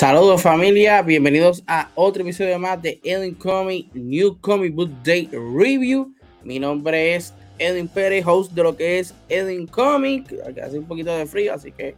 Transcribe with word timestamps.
Saludos 0.00 0.40
familia, 0.40 1.02
bienvenidos 1.02 1.62
a 1.66 1.90
otro 1.94 2.22
episodio 2.22 2.58
más 2.58 2.80
de 2.80 2.98
Edwin 3.04 3.34
Comic 3.34 3.92
New 3.92 4.38
Comic 4.40 4.74
Book 4.74 4.90
Day 5.04 5.28
Review. 5.30 6.14
Mi 6.42 6.58
nombre 6.58 7.16
es 7.16 7.34
Edwin 7.58 7.86
Pérez, 7.86 8.24
host 8.26 8.52
de 8.52 8.62
lo 8.62 8.74
que 8.74 8.98
es 8.98 9.14
Edwin 9.28 9.66
Comic. 9.66 10.34
Hace 10.64 10.78
un 10.78 10.86
poquito 10.86 11.14
de 11.14 11.26
frío, 11.26 11.52
así 11.52 11.70
que 11.70 11.94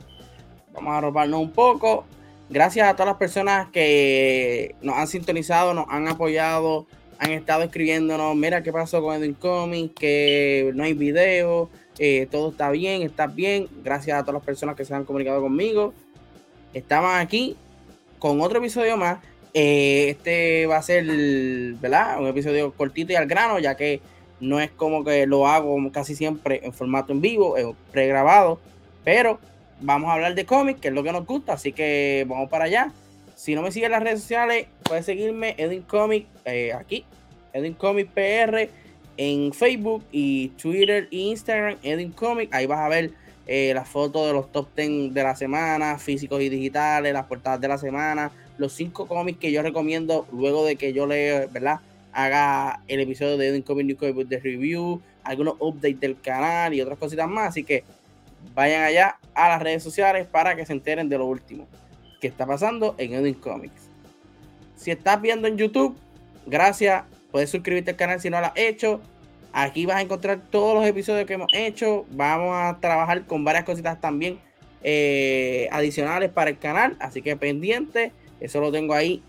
vamos 0.73 0.93
a 0.93 1.01
robarnos 1.01 1.41
un 1.43 1.53
poco. 1.53 2.05
Gracias 2.51 2.89
a 2.89 2.95
todas 2.95 3.07
las 3.07 3.19
personas 3.19 3.71
que 3.71 4.75
nos 4.83 4.97
han 4.97 5.07
sintonizado, 5.07 5.73
nos 5.73 5.87
han 5.89 6.09
apoyado, 6.09 6.89
han 7.21 7.31
estado 7.31 7.63
escribiéndonos, 7.63 8.35
mira 8.35 8.65
qué 8.65 8.73
pasó 8.73 9.01
con 9.01 9.15
Edwin 9.15 9.35
Comic, 9.35 9.95
que 9.95 10.73
no 10.75 10.83
hay 10.83 10.95
video, 10.95 11.71
eh, 12.01 12.27
todo 12.33 12.51
está 12.51 12.69
bien, 12.73 13.03
está 13.03 13.29
bien. 13.29 13.69
Gracias 13.85 14.19
a 14.19 14.23
todas 14.23 14.35
las 14.35 14.45
personas 14.45 14.75
que 14.75 14.85
se 14.85 14.93
han 14.93 15.05
comunicado 15.05 15.41
conmigo. 15.41 15.95
Estamos 16.75 17.13
aquí 17.15 17.57
con 18.23 18.41
otro 18.41 18.61
episodio 18.61 18.97
más. 18.97 19.19
Eh, 19.53 20.11
este 20.11 20.67
va 20.67 20.77
a 20.77 20.83
ser, 20.83 21.05
¿verdad? 21.81 22.21
Un 22.21 22.29
episodio 22.29 22.73
cortito 22.73 23.13
y 23.13 23.17
al 23.17 23.27
grano, 23.27 23.59
ya 23.59 23.75
que 23.75 24.01
no 24.39 24.61
es 24.61 24.71
como 24.71 25.03
que 25.03 25.27
lo 25.27 25.49
hago 25.49 25.77
casi 25.91 26.15
siempre 26.15 26.61
en 26.63 26.73
formato 26.73 27.13
en 27.13 27.21
vivo, 27.21 27.57
pregrabado, 27.91 28.61
pero 29.03 29.41
vamos 29.81 30.09
a 30.09 30.13
hablar 30.15 30.37
de 30.37 30.47
cómics, 30.47 30.79
que 30.81 30.89
es 30.89 30.95
lo 30.95 31.03
que 31.03 31.11
nos 31.11 31.27
gusta, 31.27 31.55
así 31.55 31.73
que 31.73 32.25
vamos 32.29 32.49
para 32.49 32.67
allá. 32.67 32.93
Si 33.35 33.57
no 33.57 33.63
me 33.63 33.73
siguen 33.73 33.87
en 33.87 33.93
las 33.93 34.03
redes 34.05 34.21
sociales, 34.21 34.69
puedes 34.85 35.05
seguirme 35.05 35.57
Edwin 35.59 35.83
Comic 35.83 36.29
eh, 36.45 36.73
aquí, 36.73 37.05
Edwin 37.53 37.75
Comic 37.75 38.09
PR 38.11 38.69
en 39.17 39.53
Facebook 39.53 40.05
y 40.13 40.51
Twitter 40.51 41.09
e 41.11 41.17
Instagram, 41.17 41.77
Edwin 41.83 42.13
Comic. 42.13 42.55
Ahí 42.55 42.67
vas 42.67 42.79
a 42.79 42.89
ver 42.89 43.11
eh, 43.47 43.73
las 43.75 43.89
fotos 43.89 44.27
de 44.27 44.33
los 44.33 44.53
top 44.53 44.69
10 44.77 45.15
de 45.15 45.23
la 45.23 45.37
semana, 45.37 45.99
físicos 45.99 46.41
y 46.43 46.49
digitales, 46.49 47.13
las 47.13 47.27
portadas 47.27 47.61
de 47.61 47.69
la 47.69 47.79
semana, 47.79 48.31
los 48.59 48.73
cinco 48.73 49.07
cómics 49.07 49.39
que 49.39 49.53
yo 49.53 49.63
recomiendo 49.63 50.27
luego 50.33 50.65
de 50.65 50.77
que 50.77 50.93
yo 50.93 51.07
lea, 51.07 51.47
¿verdad? 51.51 51.81
haga 52.13 52.83
el 52.89 53.01
episodio 53.01 53.37
de 53.37 53.49
Edwin 53.49 53.63
Comic 53.63 53.87
New 53.87 54.25
de 54.25 54.39
Review, 54.39 55.01
algunos 55.25 55.55
updates 55.59 56.01
del 56.01 56.21
canal 56.21 56.75
y 56.75 56.81
otras 56.81 56.99
cositas 56.99 57.29
más. 57.29 57.49
Así 57.49 57.65
que 57.65 57.85
vayan 58.55 58.83
allá 58.83 59.19
a 59.35 59.49
las 59.49 59.63
redes 59.63 59.83
sociales 59.83 60.27
para 60.27 60.55
que 60.55 60.67
se 60.67 60.73
enteren 60.73 61.09
de 61.09 61.19
lo 61.19 61.27
último 61.27 61.67
que 62.21 62.29
está 62.29 62.47
pasando 62.47 62.95
en 62.99 63.15
Edwin 63.15 63.35
Comics. 63.35 63.89
Si 64.77 64.91
estás 64.91 65.21
viendo 65.21 65.49
en 65.49 65.57
YouTube, 65.57 65.97
gracias. 66.47 67.05
Puedes 67.31 67.51
suscribirte 67.51 67.93
al 67.93 67.97
canal 67.97 68.21
si 68.21 68.31
no 68.31 68.41
lo 68.41 68.47
has 68.47 68.53
hecho. 68.57 69.01
Aquí 69.53 69.85
vas 69.87 69.97
a 69.97 70.03
encontrar 70.03 70.41
todos 70.51 70.75
los 70.75 70.87
episodios 70.87 71.27
que 71.27 71.35
hemos 71.35 71.49
hecho. 71.53 72.07
Vamos 72.11 72.55
a 72.55 72.79
trabajar 72.81 73.27
con 73.27 73.45
varias 73.45 73.65
cositas 73.65 74.01
también 74.01 74.39
eh, 74.83 75.69
adicionales 75.71 76.31
para 76.31 76.51
el 76.51 76.59
canal. 76.59 76.97
Así 77.01 77.23
que 77.23 77.37
pendiente. 77.37 78.13
Eso 78.41 78.61
lo 78.61 78.73
tengo 78.73 78.95
ahí 78.95 79.23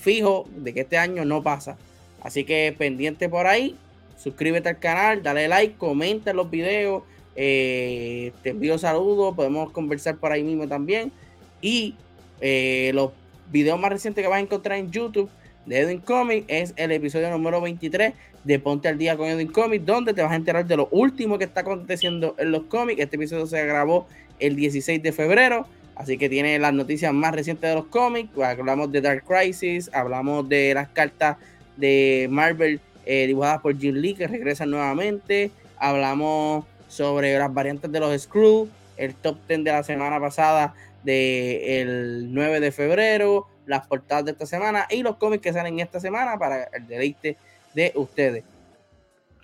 fijo 0.00 0.48
de 0.56 0.72
que 0.72 0.80
este 0.80 0.98
año 0.98 1.24
no 1.24 1.42
pasa. 1.42 1.76
Así 2.22 2.44
que 2.44 2.74
pendiente 2.76 3.28
por 3.28 3.46
ahí, 3.46 3.76
suscríbete 4.16 4.68
al 4.68 4.78
canal, 4.78 5.22
dale 5.22 5.48
like, 5.48 5.76
comenta 5.76 6.32
los 6.32 6.50
videos, 6.50 7.02
eh, 7.36 8.32
te 8.42 8.50
envío 8.50 8.78
saludos, 8.78 9.34
podemos 9.34 9.70
conversar 9.72 10.16
por 10.16 10.32
ahí 10.32 10.42
mismo 10.42 10.66
también. 10.66 11.12
Y 11.60 11.94
eh, 12.40 12.90
los 12.94 13.12
videos 13.50 13.78
más 13.78 13.90
recientes 13.90 14.22
que 14.22 14.28
vas 14.28 14.38
a 14.38 14.40
encontrar 14.40 14.78
en 14.78 14.90
YouTube 14.90 15.30
de 15.66 15.80
Edwin 15.80 16.00
Comics 16.00 16.46
es 16.48 16.74
el 16.76 16.90
episodio 16.92 17.30
número 17.30 17.60
23 17.60 18.14
de 18.44 18.58
Ponte 18.58 18.88
al 18.88 18.98
Día 18.98 19.16
con 19.16 19.28
Edwin 19.28 19.52
Comics, 19.52 19.84
donde 19.84 20.14
te 20.14 20.22
vas 20.22 20.32
a 20.32 20.36
enterar 20.36 20.66
de 20.66 20.76
lo 20.76 20.88
último 20.90 21.38
que 21.38 21.44
está 21.44 21.60
aconteciendo 21.60 22.34
en 22.38 22.50
los 22.52 22.64
cómics. 22.64 23.00
Este 23.00 23.16
episodio 23.16 23.46
se 23.46 23.64
grabó 23.66 24.06
el 24.38 24.56
16 24.56 25.02
de 25.02 25.12
febrero. 25.12 25.66
Así 25.94 26.16
que 26.16 26.30
tiene 26.30 26.58
las 26.58 26.72
noticias 26.72 27.12
más 27.12 27.34
recientes 27.34 27.68
de 27.68 27.76
los 27.76 27.86
cómics. 27.86 28.30
Hablamos 28.38 28.90
de 28.90 29.02
Dark 29.02 29.24
Crisis, 29.24 29.90
hablamos 29.92 30.48
de 30.48 30.72
las 30.72 30.88
cartas 30.88 31.36
de 31.76 32.26
Marvel 32.30 32.80
eh, 33.04 33.26
dibujadas 33.26 33.60
por 33.60 33.76
Jim 33.78 33.96
Lee 33.96 34.14
que 34.14 34.26
regresan 34.26 34.70
nuevamente. 34.70 35.50
Hablamos 35.76 36.64
sobre 36.88 37.38
las 37.38 37.52
variantes 37.52 37.92
de 37.92 38.00
los 38.00 38.18
Screw, 38.22 38.68
el 38.96 39.14
top 39.14 39.38
10 39.46 39.64
de 39.64 39.72
la 39.72 39.82
semana 39.82 40.18
pasada 40.18 40.74
del 41.04 42.32
9 42.32 42.60
de 42.60 42.72
febrero, 42.72 43.46
las 43.66 43.86
portadas 43.86 44.24
de 44.24 44.32
esta 44.32 44.46
semana 44.46 44.86
y 44.90 45.02
los 45.02 45.16
cómics 45.16 45.42
que 45.42 45.52
salen 45.52 45.80
esta 45.80 46.00
semana 46.00 46.38
para 46.38 46.64
el 46.64 46.86
deleite 46.86 47.36
de 47.74 47.92
ustedes. 47.94 48.44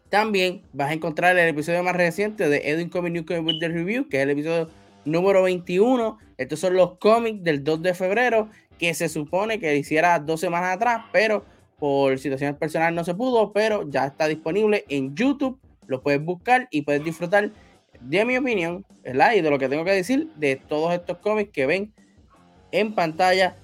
También 0.09 0.63
vas 0.73 0.91
a 0.91 0.93
encontrar 0.93 1.37
el 1.37 1.49
episodio 1.49 1.83
más 1.83 1.97
reciente 1.97 2.49
de 2.49 2.63
Edwin 2.65 2.89
Comic 2.89 3.13
New 3.13 3.27
Comic 3.27 3.61
The 3.61 3.69
Review, 3.69 4.09
que 4.09 4.19
es 4.19 4.23
el 4.23 4.31
episodio 4.31 4.71
número 5.05 5.43
21. 5.43 6.19
Estos 6.37 6.61
son 6.61 6.75
los 6.75 6.99
cómics 6.99 7.43
del 7.43 7.65
2 7.65 7.83
de 7.83 7.95
febrero 7.95 8.49
que 8.79 8.95
se 8.95 9.09
supone 9.09 9.59
que 9.59 9.77
hiciera 9.77 10.19
dos 10.19 10.41
semanas 10.41 10.77
atrás, 10.77 11.05
pero 11.13 11.45
por 11.79 12.19
situaciones 12.19 12.57
personales 12.57 12.95
no 12.95 13.05
se 13.05 13.15
pudo, 13.15 13.53
pero 13.53 13.89
ya 13.89 14.07
está 14.07 14.29
disponible 14.29 14.85
en 14.89 15.15
YouTube. 15.15 15.59
Lo 15.87 16.03
puedes 16.03 16.23
buscar 16.23 16.69
y 16.71 16.83
puedes 16.83 17.05
disfrutar 17.05 17.51
de 18.01 18.25
mi 18.25 18.37
opinión, 18.37 18.85
¿verdad? 19.03 19.35
Y 19.35 19.41
de 19.41 19.51
lo 19.51 19.59
que 19.59 19.69
tengo 19.69 19.85
que 19.85 19.93
decir 19.93 20.29
de 20.37 20.57
todos 20.57 20.93
estos 20.93 21.19
cómics 21.19 21.51
que 21.53 21.67
ven 21.67 21.93
en 22.73 22.95
pantalla 22.95 23.57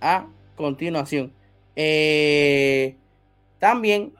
a 0.00 0.26
continuación. 0.56 1.32
Eh, 1.76 2.96
también 3.62 4.12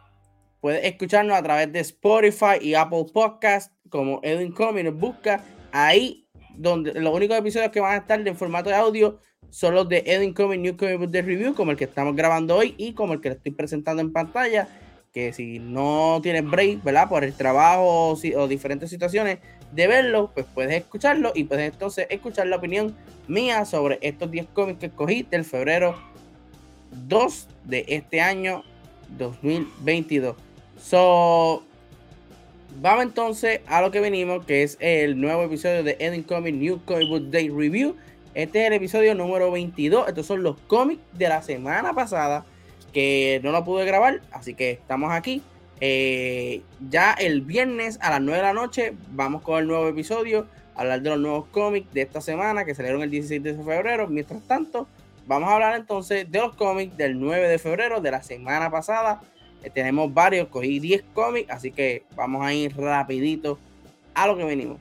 puedes 0.61 0.85
escucharnos 0.85 1.37
a 1.37 1.43
través 1.43 1.73
de 1.73 1.81
Spotify 1.81 2.59
y 2.61 2.75
Apple 2.75 3.07
Podcast 3.13 3.73
como 3.89 4.21
Edwin 4.23 4.53
Comics. 4.53 4.95
Busca 4.95 5.45
ahí 5.73 6.29
donde 6.55 6.95
los 7.01 7.13
únicos 7.13 7.37
episodios 7.37 7.73
que 7.73 7.81
van 7.81 7.95
a 7.95 7.97
estar 7.97 8.25
en 8.25 8.37
formato 8.37 8.71
de 8.71 8.77
audio 8.77 9.19
son 9.51 9.75
los 9.75 9.89
de 9.89 10.05
Edwin 10.07 10.33
Comic 10.33 10.61
New 10.61 10.77
Comic 10.77 10.97
Book 10.97 11.11
Review, 11.13 11.55
como 11.55 11.73
el 11.73 11.77
que 11.77 11.87
estamos 11.87 12.15
grabando 12.15 12.55
hoy 12.55 12.77
y 12.79 12.93
como 12.93 13.15
el 13.15 13.21
que 13.21 13.31
estoy 13.31 13.51
presentando 13.51 14.01
en 14.01 14.13
pantalla. 14.13 14.69
Que 15.13 15.33
si 15.33 15.59
no 15.59 16.21
tienes 16.23 16.49
break, 16.49 16.85
¿verdad? 16.85 17.09
Por 17.09 17.25
el 17.25 17.35
trabajo 17.35 18.11
o, 18.13 18.47
diferentes 18.47 18.91
situaciones 18.91 19.41
de 19.73 19.87
verlo, 19.89 20.31
pues 20.33 20.47
puedes 20.55 20.77
escucharlo 20.77 21.33
y 21.35 21.45
puedes 21.45 21.73
entonces 21.73 22.07
escuchar 22.11 22.47
la 22.47 22.59
opinión 22.59 22.97
mía 23.27 23.65
sobre 23.65 23.99
estos 24.03 24.31
10 24.31 24.47
cómics 24.53 24.79
que 24.79 24.87
escogí 24.87 25.25
del 25.25 25.45
febrero 25.45 25.97
2 26.93 27.49
de 27.65 27.85
este 27.89 28.21
año 28.21 28.63
2022. 29.19 30.37
So, 30.81 31.63
Vamos 32.81 33.05
entonces 33.05 33.61
a 33.67 33.83
lo 33.83 33.91
que 33.91 34.01
venimos, 34.01 34.45
que 34.47 34.63
es 34.63 34.79
el 34.81 35.21
nuevo 35.21 35.43
episodio 35.43 35.85
de 35.85 35.97
Ending 36.01 36.23
Comic 36.23 36.55
New 36.55 36.81
Comic 36.85 37.09
Book 37.09 37.31
Day 37.31 37.49
Review. 37.51 37.97
Este 38.35 38.63
es 38.63 38.67
el 38.69 38.73
episodio 38.73 39.15
número 39.15 39.51
22. 39.53 40.09
Estos 40.09 40.27
son 40.27 40.43
los 40.43 40.57
cómics 40.67 41.03
de 41.13 41.29
la 41.29 41.43
semana 41.43 41.93
pasada 41.93 42.47
que 42.93 43.41
no 43.45 43.53
lo 43.53 43.65
pude 43.65 43.85
grabar, 43.85 44.23
así 44.33 44.55
que 44.55 44.71
estamos 44.71 45.13
aquí. 45.13 45.43
Eh, 45.81 46.63
ya 46.89 47.13
el 47.13 47.43
viernes 47.43 47.99
a 48.01 48.11
las 48.11 48.21
9 48.21 48.39
de 48.39 48.43
la 48.43 48.53
noche 48.53 48.95
vamos 49.11 49.43
con 49.43 49.59
el 49.59 49.67
nuevo 49.67 49.87
episodio, 49.89 50.47
hablar 50.75 51.03
de 51.03 51.11
los 51.11 51.19
nuevos 51.19 51.47
cómics 51.49 51.93
de 51.93 52.03
esta 52.03 52.21
semana 52.21 52.65
que 52.65 52.75
salieron 52.75 53.03
el 53.03 53.11
16 53.11 53.43
de 53.43 53.55
febrero. 53.55 54.09
Mientras 54.09 54.43
tanto, 54.49 54.89
vamos 55.27 55.49
a 55.49 55.55
hablar 55.55 55.77
entonces 55.77 56.31
de 56.31 56.39
los 56.39 56.55
cómics 56.55 56.97
del 56.97 57.19
9 57.19 57.49
de 57.49 57.59
febrero 57.59 58.01
de 58.01 58.11
la 58.11 58.23
semana 58.23 58.71
pasada 58.71 59.21
eh, 59.63 59.71
tenemos 59.71 60.13
varios, 60.13 60.49
cogí 60.49 60.81
10 60.81 61.05
cómics, 61.15 61.51
así 61.51 61.71
que 61.71 62.05
vamos 62.17 62.45
a 62.45 62.53
ir 62.53 62.77
rapidito 62.77 63.59
a 64.15 64.27
lo 64.27 64.37
que 64.37 64.45
venimos. 64.45 64.79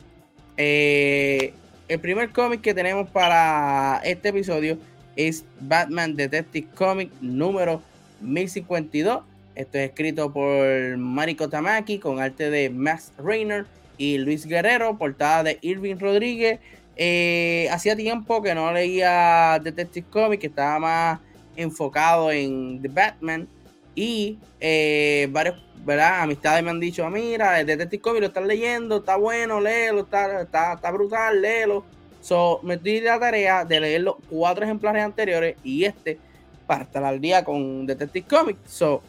Eh, 0.58 1.54
el 1.88 2.00
primer 2.00 2.32
cómic 2.32 2.62
que 2.62 2.74
tenemos 2.74 3.10
para 3.10 4.02
este 4.04 4.30
episodio 4.30 4.78
es 5.16 5.46
Batman 5.60 6.16
Detective 6.16 6.68
Comic 6.76 7.12
número 7.22 7.82
1052. 8.22 9.24
Esto 9.56 9.78
es 9.78 9.90
escrito 9.90 10.32
por 10.32 10.98
Mariko 10.98 11.50
Tamaki 11.50 12.00
con 12.00 12.20
arte 12.20 12.50
de 12.50 12.70
Max 12.70 13.12
Rainer 13.18 13.66
y 13.98 14.18
Luis 14.18 14.46
Guerrero, 14.46 14.98
portada 14.98 15.44
de 15.44 15.60
Irving 15.62 15.98
Rodríguez. 16.00 16.60
Eh, 17.04 17.68
hacía 17.72 17.96
tiempo 17.96 18.44
que 18.44 18.54
no 18.54 18.72
leía 18.72 19.60
Detective 19.64 20.06
Comic, 20.08 20.42
que 20.42 20.48
estaba 20.48 20.78
más 20.78 21.20
enfocado 21.56 22.32
en 22.32 22.80
The 22.80 22.90
Batman. 22.90 23.48
Y 23.96 24.38
eh, 24.60 25.28
varios, 25.32 25.56
¿verdad? 25.84 26.22
Amistades 26.22 26.64
me 26.64 26.70
han 26.70 26.80
dicho, 26.80 27.10
mira, 27.10 27.60
el 27.60 27.66
Detective 27.66 28.04
Comics 28.04 28.22
lo 28.22 28.28
están 28.28 28.48
leyendo, 28.48 28.98
está 28.98 29.16
bueno, 29.16 29.60
léelo, 29.60 30.02
está, 30.02 30.42
está, 30.42 30.74
está 30.74 30.92
brutal, 30.92 31.42
léelo. 31.42 31.84
So, 32.22 32.60
me 32.62 32.78
di 32.78 33.02
la 33.02 33.20
tarea 33.20 33.66
de 33.66 33.80
leer 33.80 34.02
los 34.02 34.18
cuatro 34.30 34.64
ejemplares 34.64 35.04
anteriores 35.04 35.56
y 35.64 35.86
este 35.86 36.20
para 36.68 36.84
estar 36.84 37.04
al 37.04 37.20
día 37.20 37.44
con 37.44 37.88
Detective 37.88 38.28
Comics. 38.28 38.60
So, 38.70 39.02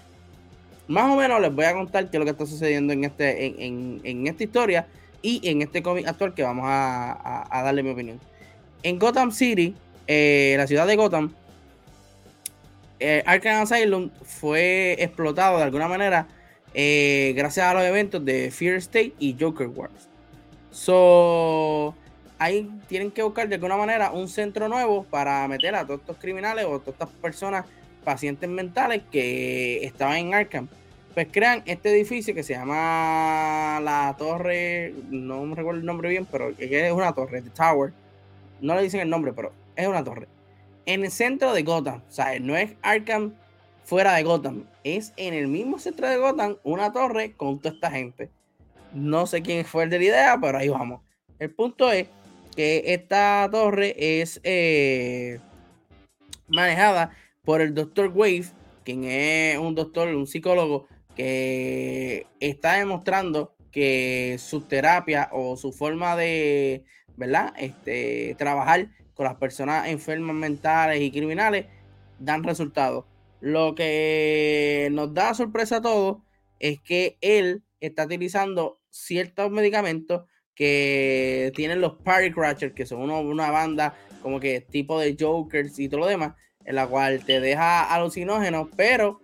más 0.89 1.13
o 1.13 1.17
menos 1.17 1.43
les 1.43 1.55
voy 1.55 1.67
a 1.67 1.75
contar 1.75 2.09
qué 2.09 2.17
es 2.17 2.19
lo 2.19 2.25
que 2.25 2.31
está 2.31 2.47
sucediendo 2.47 2.95
en, 2.95 3.05
este, 3.05 3.67
en, 3.67 4.01
en, 4.03 4.27
esta 4.29 4.45
historia 4.45 4.87
y 5.23 5.49
en 5.49 5.63
este 5.63 5.83
cómic 5.83 6.07
actual 6.07 6.35
que 6.35 6.43
vamos 6.43 6.65
a, 6.69 7.63
darle 7.65 7.83
mi 7.83 7.91
opinión. 7.91 8.21
En 8.83 8.99
Gotham 8.99 9.31
City, 9.31 9.75
eh, 10.07 10.55
la 10.59 10.67
ciudad 10.67 10.87
de 10.87 10.97
Gotham, 10.97 11.33
eh, 12.99 13.23
Arkham 13.27 13.63
Asylum 13.63 14.11
fue 14.25 14.97
explotado 14.99 15.59
de 15.59 15.65
alguna 15.65 15.89
manera 15.89 16.29
eh, 16.75 17.33
gracias 17.37 17.67
a 17.67 17.75
los 17.75 17.83
eventos 17.83 18.25
de 18.25 18.51
Fear 18.51 18.77
State 18.77 19.15
y 19.19 19.37
Joker 19.39 19.69
Wars. 19.69 20.09
So, 20.71 21.95
ahí 22.39 22.71
tienen 22.89 23.11
que 23.11 23.23
buscar 23.23 23.49
de 23.49 23.57
alguna 23.57 23.77
manera 23.77 24.11
un 24.11 24.29
centro 24.29 24.69
nuevo 24.69 25.05
para 25.05 25.47
meter 25.49 25.75
a 25.75 25.85
todos 25.85 26.01
estos 26.01 26.17
criminales 26.17 26.65
o 26.65 26.79
todas 26.79 26.95
estas 26.95 27.09
personas, 27.21 27.67
pacientes 28.05 28.49
mentales 28.49 29.03
que 29.11 29.85
estaban 29.85 30.17
en 30.17 30.35
Arkham. 30.35 30.69
Pues 31.15 31.29
crean 31.31 31.63
este 31.67 31.91
edificio 31.91 32.35
que 32.35 32.43
se 32.43 32.55
llama 32.55 33.81
la 33.83 34.15
Torre, 34.19 34.95
no 35.11 35.45
me 35.45 35.55
recuerdo 35.55 35.81
el 35.81 35.87
nombre 35.87 36.09
bien, 36.09 36.27
pero 36.31 36.55
es 36.59 36.93
una 36.93 37.13
torre, 37.13 37.43
The 37.43 37.51
Tower. 37.51 37.93
No 38.63 38.75
le 38.75 38.83
dicen 38.83 39.01
el 39.01 39.11
nombre, 39.11 39.35
pero 39.35 39.53
es 39.77 39.87
una 39.87 40.03
torre. 40.03 40.27
En 40.87 41.05
el 41.05 41.11
centro 41.11 41.53
de 41.53 41.65
Gotham, 41.65 42.03
o 42.09 42.11
sea, 42.11 42.39
no 42.41 42.57
es 42.57 42.75
Arkham 42.81 43.35
fuera 43.85 44.15
de 44.15 44.23
Gotham, 44.23 44.65
es 44.85 45.13
en 45.17 45.35
el 45.35 45.49
mismo 45.49 45.79
centro 45.79 46.09
de 46.09 46.17
Gotham 46.17 46.57
una 46.63 46.93
torre 46.93 47.33
con 47.33 47.59
toda 47.59 47.75
esta 47.75 47.91
gente. 47.91 48.31
No 48.95 49.27
sé 49.27 49.43
quién 49.43 49.67
fue 49.67 49.85
el 49.85 49.91
de 49.91 49.99
la 49.99 50.05
idea, 50.05 50.39
pero 50.41 50.57
ahí 50.57 50.69
vamos. 50.71 51.03
El 51.39 51.51
punto 51.51 51.93
es 51.93 52.07
que 52.57 52.85
esta 52.87 53.49
torre 53.53 53.95
es 53.99 54.41
eh, 54.45 55.41
manejada 56.49 57.11
por 57.45 57.61
el 57.61 57.75
doctor 57.75 58.09
Wave, 58.15 58.47
quien 58.85 59.05
es 59.05 59.59
un 59.59 59.75
doctor, 59.75 60.09
un 60.09 60.27
psicólogo 60.27 60.87
que 61.17 62.27
está 62.41 62.75
demostrando 62.75 63.55
que 63.71 64.37
su 64.39 64.63
terapia 64.63 65.29
o 65.33 65.57
su 65.57 65.73
forma 65.73 66.17
de, 66.17 66.85
¿verdad? 67.17 67.53
Este, 67.59 68.35
trabajar 68.39 68.89
con 69.15 69.25
las 69.25 69.37
personas 69.37 69.89
enfermas 69.89 70.37
mentales 70.37 71.01
y 71.01 71.11
criminales 71.11 71.67
dan 72.19 72.45
resultados. 72.45 73.05
Lo 73.41 73.75
que 73.75 74.89
nos 74.93 75.13
da 75.15 75.35
sorpresa 75.35 75.77
a 75.79 75.83
todos 75.83 76.19
es 76.61 76.81
que 76.81 77.19
él 77.21 77.65
está 77.81 78.05
utilizando 78.05 78.81
ciertos 78.91 79.51
medicamentos 79.51 80.25
que 80.55 81.51
tienen 81.57 81.81
los 81.81 81.95
Party 81.97 82.31
Crashers, 82.31 82.75
que 82.75 82.87
son 82.87 83.11
una 83.11 83.51
banda 83.51 83.95
como 84.23 84.39
que 84.39 84.61
tipo 84.61 85.01
de 85.01 85.17
Jokers 85.19 85.79
y 85.79 85.89
todo 85.89 86.01
lo 86.01 86.07
demás, 86.07 86.35
en 86.65 86.77
la 86.77 86.87
cual 86.87 87.25
te 87.25 87.41
deja 87.41 87.93
alucinógenos, 87.93 88.69
pero 88.77 89.22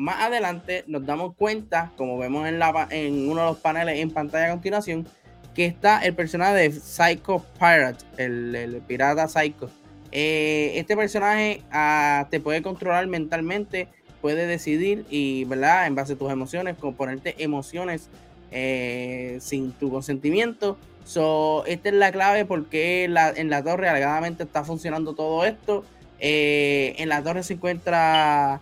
más 0.00 0.22
adelante 0.22 0.82
nos 0.86 1.04
damos 1.04 1.34
cuenta, 1.36 1.92
como 1.96 2.16
vemos 2.16 2.48
en, 2.48 2.58
la, 2.58 2.70
uno 2.70 3.40
de 3.40 3.46
los 3.46 3.58
paneles 3.58 3.98
en 3.98 4.10
pantalla 4.10 4.46
a 4.46 4.50
continuación, 4.50 5.06
que 5.54 5.66
está 5.66 6.00
el 6.00 6.14
personaje 6.14 6.54
de 6.54 6.72
Psycho 6.72 7.44
Pirate, 7.58 8.04
el, 8.16 8.82
pirata 8.86 9.28
Psycho. 9.28 9.68
Eh, 10.10 10.72
este 10.76 10.96
personaje 10.96 11.62
ah, 11.70 12.28
te 12.30 12.40
puede 12.40 12.62
controlar 12.62 13.06
mentalmente, 13.08 13.88
puede 14.22 14.46
decidir 14.46 15.04
y, 15.10 15.44
¿verdad? 15.44 15.86
En 15.86 15.94
base 15.94 16.14
a 16.14 16.16
tus 16.16 16.32
emociones, 16.32 16.78
componerte 16.78 17.34
emociones 17.38 18.08
eh, 18.52 19.36
sin 19.42 19.72
tu 19.72 19.90
consentimiento. 19.90 20.78
So, 21.04 21.64
esta 21.66 21.90
es 21.90 21.94
la 21.94 22.10
clave 22.10 22.46
porque 22.46 23.04
en 23.04 23.50
la 23.50 23.62
torre 23.62 23.90
alegadamente 23.90 24.44
está 24.44 24.64
funcionando 24.64 25.14
todo 25.14 25.44
esto. 25.44 25.84
Eh, 26.20 26.94
en 26.96 27.10
la 27.10 27.22
torre 27.22 27.42
se 27.42 27.54
encuentra 27.54 28.60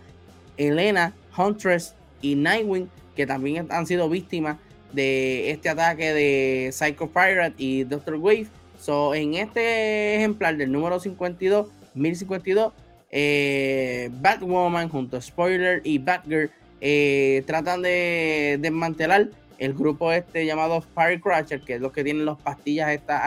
Elena, 0.59 1.15
Huntress 1.39 1.95
y 2.21 2.35
Nightwing, 2.35 2.89
que 3.15 3.27
también 3.27 3.69
han 3.71 3.87
sido 3.87 4.09
víctimas 4.09 4.57
de 4.93 5.51
este 5.51 5.69
ataque 5.69 6.13
de 6.13 6.71
Psycho 6.73 7.09
Pirate 7.09 7.55
y 7.59 7.85
Doctor 7.85 8.17
Wave. 8.17 8.49
So, 8.81 9.15
en 9.15 9.35
este 9.35 10.17
ejemplar 10.17 10.57
del 10.57 10.73
número 10.73 11.01
52, 11.01 11.69
1052, 11.95 12.73
eh, 13.11 14.11
Batwoman 14.21 14.89
junto 14.89 15.17
a 15.17 15.21
Spoiler 15.21 15.81
y 15.85 15.99
Batgirl 15.99 16.51
eh, 16.81 17.43
tratan 17.47 17.83
de 17.83 18.59
desmantelar 18.61 19.31
el 19.59 19.75
grupo 19.75 20.13
este 20.13 20.47
llamado 20.47 20.81
Firecrusher, 20.95 21.61
que 21.61 21.75
es 21.75 21.81
los 21.81 21.93
que 21.93 22.05
tienen 22.05 22.25
las 22.25 22.39
pastillas 22.39 22.91
estas 22.91 23.23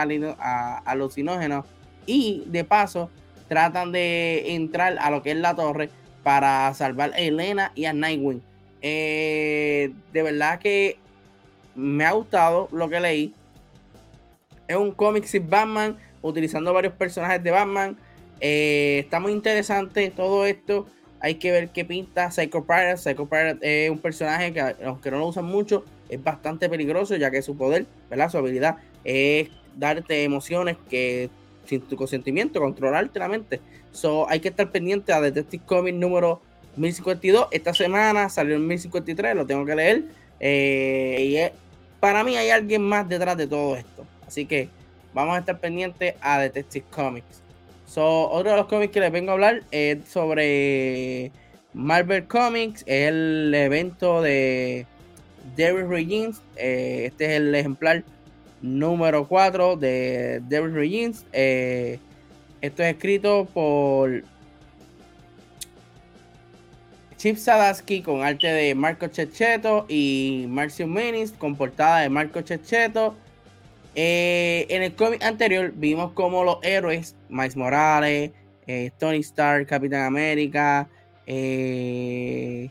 alucinógenas. 0.84 1.64
Y 2.06 2.44
de 2.46 2.64
paso, 2.64 3.10
tratan 3.48 3.92
de 3.92 4.54
entrar 4.54 4.96
a 4.98 5.10
lo 5.10 5.22
que 5.22 5.32
es 5.32 5.36
la 5.36 5.54
torre 5.54 5.90
para 6.22 6.72
salvar 6.74 7.12
a 7.14 7.18
Elena 7.18 7.72
y 7.74 7.84
a 7.86 7.92
Nightwing. 7.92 8.42
Eh, 8.80 9.92
de 10.12 10.22
verdad 10.22 10.58
que 10.58 10.98
me 11.74 12.04
ha 12.04 12.12
gustado 12.12 12.68
lo 12.72 12.88
que 12.88 13.00
leí. 13.00 13.34
Es 14.68 14.76
un 14.76 14.92
cómic 14.92 15.24
sin 15.24 15.48
Batman, 15.48 15.96
utilizando 16.20 16.72
varios 16.72 16.94
personajes 16.94 17.42
de 17.42 17.50
Batman. 17.50 17.96
Eh, 18.40 19.00
está 19.04 19.20
muy 19.20 19.32
interesante 19.32 20.10
todo 20.10 20.46
esto. 20.46 20.86
Hay 21.20 21.36
que 21.36 21.52
ver 21.52 21.68
qué 21.68 21.84
pinta 21.84 22.30
Psycho 22.30 22.64
Pirate. 22.64 22.96
Psycho 22.96 23.26
Pirate 23.26 23.84
es 23.84 23.90
un 23.90 23.98
personaje 23.98 24.52
que, 24.52 24.60
aunque 24.84 25.10
no 25.10 25.18
lo 25.18 25.28
usan 25.28 25.44
mucho, 25.44 25.84
es 26.08 26.22
bastante 26.22 26.68
peligroso, 26.68 27.16
ya 27.16 27.30
que 27.30 27.42
su 27.42 27.56
poder, 27.56 27.86
¿verdad? 28.10 28.28
Su 28.28 28.38
habilidad 28.38 28.78
es 29.04 29.48
darte 29.76 30.24
emociones 30.24 30.76
que 30.90 31.30
sin 31.64 31.80
tu 31.82 31.96
consentimiento, 31.96 32.60
controlarte 32.60 33.18
la 33.18 33.28
mente. 33.28 33.60
So, 33.92 34.28
hay 34.28 34.40
que 34.40 34.48
estar 34.48 34.70
pendiente 34.70 35.12
a 35.12 35.20
Detective 35.20 35.64
Comics 35.64 35.98
número 35.98 36.40
1052. 36.76 37.48
Esta 37.50 37.74
semana 37.74 38.28
salió 38.28 38.56
el 38.56 38.62
1053, 38.62 39.36
lo 39.36 39.46
tengo 39.46 39.64
que 39.64 39.74
leer. 39.74 40.04
Eh, 40.40 41.50
y 41.52 41.58
para 42.00 42.24
mí 42.24 42.36
hay 42.36 42.50
alguien 42.50 42.82
más 42.82 43.08
detrás 43.08 43.36
de 43.36 43.46
todo 43.46 43.76
esto. 43.76 44.04
Así 44.26 44.46
que 44.46 44.68
vamos 45.14 45.36
a 45.36 45.40
estar 45.40 45.58
pendientes 45.58 46.14
a 46.20 46.40
Detective 46.40 46.84
Comics. 46.90 47.42
So, 47.86 48.30
otro 48.30 48.52
de 48.52 48.56
los 48.56 48.66
cómics 48.66 48.92
que 48.92 49.00
les 49.00 49.12
vengo 49.12 49.30
a 49.30 49.34
hablar 49.34 49.62
es 49.70 49.98
sobre 50.08 51.30
Marvel 51.74 52.26
Comics, 52.26 52.84
el 52.86 53.52
evento 53.54 54.22
de 54.22 54.86
David 55.56 55.84
Regins. 55.84 56.40
Eh, 56.56 57.04
este 57.06 57.26
es 57.26 57.30
el 57.32 57.54
ejemplar 57.54 58.02
número 58.62 59.28
4 59.28 59.76
de 59.76 60.40
David 60.48 60.74
Regins. 60.74 61.26
Eh, 61.32 61.98
esto 62.60 62.82
es 62.82 62.94
escrito 62.94 63.46
por 63.52 64.22
Chip 67.16 67.36
Sadaski 67.36 68.02
con 68.02 68.22
arte 68.22 68.46
de 68.46 68.74
Marco 68.74 69.08
Checheto 69.08 69.84
y 69.88 70.46
Marcio 70.48 70.86
Menis 70.86 71.32
con 71.32 71.56
portada 71.56 72.00
de 72.00 72.08
Marco 72.08 72.40
Checheto. 72.40 73.14
Eh, 73.94 74.66
en 74.70 74.82
el 74.82 74.94
cómic 74.94 75.22
anterior 75.22 75.72
vimos 75.74 76.12
como 76.12 76.44
los 76.44 76.58
héroes, 76.62 77.14
Miles 77.28 77.56
Morales, 77.56 78.30
Tony 78.98 79.18
Stark, 79.18 79.66
Capitán 79.66 80.06
América, 80.06 80.88
bien 81.26 82.70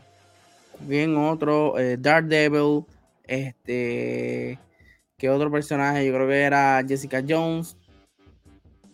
otro, 1.16 1.74
Daredevil, 1.98 2.84
este, 3.24 4.58
que 5.22 5.30
otro 5.30 5.52
personaje, 5.52 6.04
yo 6.04 6.12
creo 6.12 6.26
que 6.26 6.40
era 6.40 6.84
Jessica 6.84 7.22
Jones, 7.26 7.76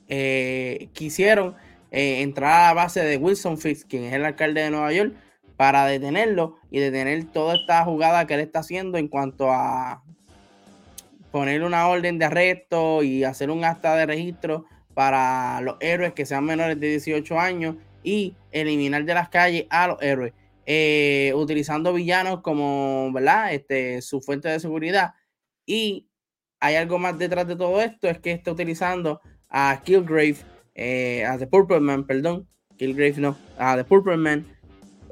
eh, 0.08 0.90
quisieron 0.92 1.54
eh, 1.90 2.20
entrar 2.20 2.52
a 2.52 2.66
la 2.66 2.74
base 2.74 3.02
de 3.02 3.16
Wilson 3.16 3.56
Fitz, 3.56 3.86
quien 3.86 4.04
es 4.04 4.12
el 4.12 4.26
alcalde 4.26 4.60
de 4.60 4.68
Nueva 4.68 4.92
York, 4.92 5.14
para 5.56 5.86
detenerlo 5.86 6.56
y 6.70 6.80
detener 6.80 7.24
toda 7.32 7.54
esta 7.54 7.82
jugada 7.82 8.26
que 8.26 8.34
él 8.34 8.40
está 8.40 8.58
haciendo 8.58 8.98
en 8.98 9.08
cuanto 9.08 9.50
a 9.50 10.02
poner 11.30 11.62
una 11.64 11.88
orden 11.88 12.18
de 12.18 12.26
arresto 12.26 13.02
y 13.02 13.24
hacer 13.24 13.50
un 13.50 13.64
acta 13.64 13.96
de 13.96 14.04
registro 14.04 14.66
para 14.92 15.62
los 15.62 15.78
héroes 15.80 16.12
que 16.12 16.26
sean 16.26 16.44
menores 16.44 16.78
de 16.78 16.88
18 16.88 17.40
años 17.40 17.76
y 18.02 18.36
eliminar 18.52 19.02
de 19.06 19.14
las 19.14 19.30
calles 19.30 19.64
a 19.70 19.86
los 19.86 20.02
héroes, 20.02 20.34
eh, 20.66 21.32
utilizando 21.34 21.94
villanos 21.94 22.42
como 22.42 23.10
¿verdad? 23.14 23.54
Este, 23.54 24.02
su 24.02 24.20
fuente 24.20 24.50
de 24.50 24.60
seguridad. 24.60 25.14
Y 25.64 26.07
hay 26.60 26.76
algo 26.76 26.98
más 26.98 27.18
detrás 27.18 27.46
de 27.46 27.56
todo 27.56 27.80
esto, 27.80 28.08
es 28.08 28.18
que 28.18 28.32
está 28.32 28.52
utilizando 28.52 29.20
a 29.48 29.80
Killgrave, 29.84 30.36
eh, 30.74 31.24
a 31.24 31.38
The 31.38 31.46
Purple 31.46 31.80
Man, 31.80 32.04
perdón, 32.04 32.48
Killgrave 32.76 33.14
no, 33.18 33.36
a 33.56 33.76
The 33.76 33.84
Purple 33.84 34.16
Man, 34.16 34.46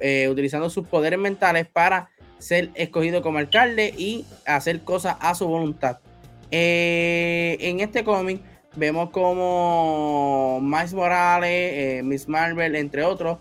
eh, 0.01 0.29
utilizando 0.29 0.69
sus 0.71 0.87
poderes 0.87 1.19
mentales 1.19 1.67
para 1.67 2.11
ser 2.39 2.71
escogido 2.75 3.23
como 3.23 3.39
alcalde 3.39 3.95
y 3.97 4.27
hacer 4.45 4.83
cosas 4.83 5.17
a 5.21 5.35
su 5.35 5.47
voluntad. 5.47 5.99
Eh, 6.51 7.57
en 7.61 7.81
este 7.81 8.05
cómic 8.05 8.41
vemos 8.77 9.11
como 9.11 10.61
Miles 10.63 10.95
Morales, 10.95 12.05
Miss 12.05 12.29
Marvel, 12.29 12.77
entre 12.77 13.05
otros, 13.05 13.39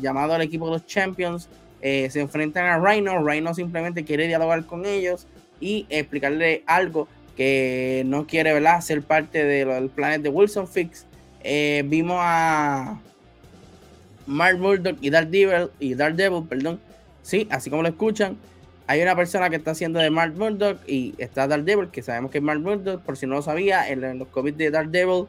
llamado 0.00 0.34
al 0.34 0.42
equipo 0.42 0.66
de 0.66 0.72
los 0.72 0.86
Champions, 0.86 1.48
se 1.80 2.20
enfrentan 2.20 2.66
a 2.66 2.78
Rhino. 2.78 3.24
Rhino 3.24 3.54
simplemente 3.54 4.04
quiere 4.04 4.26
dialogar 4.26 4.66
con 4.66 4.84
ellos 4.84 5.26
y 5.62 5.86
explicarle 5.88 6.64
algo 6.66 7.08
que 7.36 8.02
no 8.06 8.26
quiere 8.26 8.52
¿verdad? 8.52 8.80
ser 8.80 9.00
parte 9.00 9.44
de 9.44 9.64
los 9.64 9.90
planes 9.92 10.22
de 10.22 10.28
Wilson 10.28 10.66
Fix. 10.68 11.06
Eh, 11.44 11.82
vimos 11.86 12.18
a 12.20 13.00
Mark 14.26 14.58
Murdock 14.58 14.98
y 15.00 15.10
Daredevil, 15.10 15.70
y 15.78 15.94
Daredevil, 15.94 16.44
perdón. 16.48 16.80
Sí, 17.22 17.46
así 17.50 17.70
como 17.70 17.82
lo 17.82 17.88
escuchan. 17.88 18.36
Hay 18.88 19.00
una 19.00 19.14
persona 19.14 19.48
que 19.48 19.56
está 19.56 19.70
haciendo 19.70 20.00
de 20.00 20.10
Mark 20.10 20.34
Murdock 20.36 20.80
y 20.86 21.14
está 21.18 21.46
Daredevil, 21.46 21.88
que 21.88 22.02
sabemos 22.02 22.32
que 22.32 22.38
es 22.38 22.44
Mark 22.44 22.60
Murdock, 22.60 23.00
por 23.02 23.16
si 23.16 23.26
no 23.26 23.36
lo 23.36 23.42
sabía, 23.42 23.88
en, 23.88 24.18
los 24.18 24.28
cómics 24.28 24.58
de 24.58 24.70
Daredevil, 24.70 25.26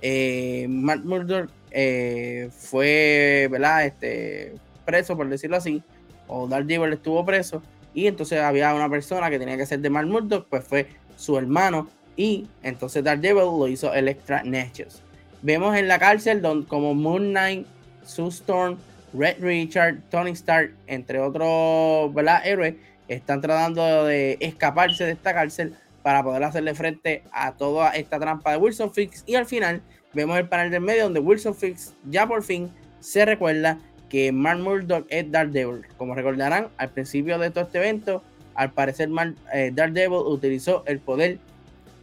eh, 0.00 0.66
Mark 0.68 1.04
Murdock 1.04 1.50
eh, 1.72 2.48
fue 2.56 3.48
¿verdad? 3.50 3.84
Este, 3.84 4.54
preso, 4.84 5.16
por 5.16 5.28
decirlo 5.28 5.56
así, 5.56 5.82
o 6.28 6.46
Daredevil 6.46 6.92
estuvo 6.92 7.24
preso, 7.24 7.62
y 7.94 8.06
entonces 8.06 8.40
había 8.40 8.74
una 8.74 8.88
persona 8.88 9.30
que 9.30 9.38
tenía 9.38 9.56
que 9.56 9.66
ser 9.66 9.80
de 9.80 9.90
Mark 9.90 10.08
Murdock, 10.08 10.46
pues 10.48 10.64
fue 10.64 10.86
su 11.16 11.36
hermano 11.38 11.88
y 12.16 12.46
entonces 12.62 13.02
Daredevil 13.04 13.44
lo 13.44 13.68
hizo 13.68 13.92
Electra 13.92 14.42
Natchez. 14.44 15.02
Vemos 15.42 15.76
en 15.76 15.88
la 15.88 15.98
cárcel 15.98 16.40
donde, 16.40 16.66
como 16.66 16.94
Moon 16.94 17.30
Knight, 17.30 17.66
Sue 18.04 18.28
Storm, 18.28 18.78
Red 19.12 19.36
Richard, 19.40 20.00
Tony 20.10 20.30
Stark, 20.30 20.74
entre 20.86 21.20
otros 21.20 22.10
héroes, 22.44 22.76
están 23.08 23.40
tratando 23.40 24.04
de 24.04 24.38
escaparse 24.40 25.04
de 25.04 25.12
esta 25.12 25.34
cárcel 25.34 25.74
para 26.02 26.22
poder 26.22 26.42
hacerle 26.44 26.74
frente 26.74 27.22
a 27.32 27.52
toda 27.52 27.90
esta 27.90 28.18
trampa 28.18 28.52
de 28.52 28.56
Wilson 28.56 28.92
Fix. 28.92 29.24
Y 29.26 29.34
al 29.34 29.46
final 29.46 29.82
vemos 30.14 30.38
el 30.38 30.48
panel 30.48 30.70
del 30.70 30.80
medio 30.80 31.04
donde 31.04 31.20
Wilson 31.20 31.54
Fix 31.54 31.94
ya 32.08 32.26
por 32.26 32.42
fin 32.42 32.70
se 33.00 33.24
recuerda 33.24 33.78
que 34.12 34.30
Mark 34.30 34.60
Murdock 34.60 35.06
es 35.08 35.30
Daredevil. 35.30 35.86
Como 35.96 36.14
recordarán, 36.14 36.68
al 36.76 36.90
principio 36.90 37.38
de 37.38 37.50
todo 37.50 37.64
este 37.64 37.78
evento, 37.78 38.22
al 38.54 38.70
parecer 38.70 39.08
Mark, 39.08 39.36
eh, 39.54 39.72
Daredevil 39.74 40.18
utilizó 40.18 40.84
el 40.86 41.00
poder 41.00 41.38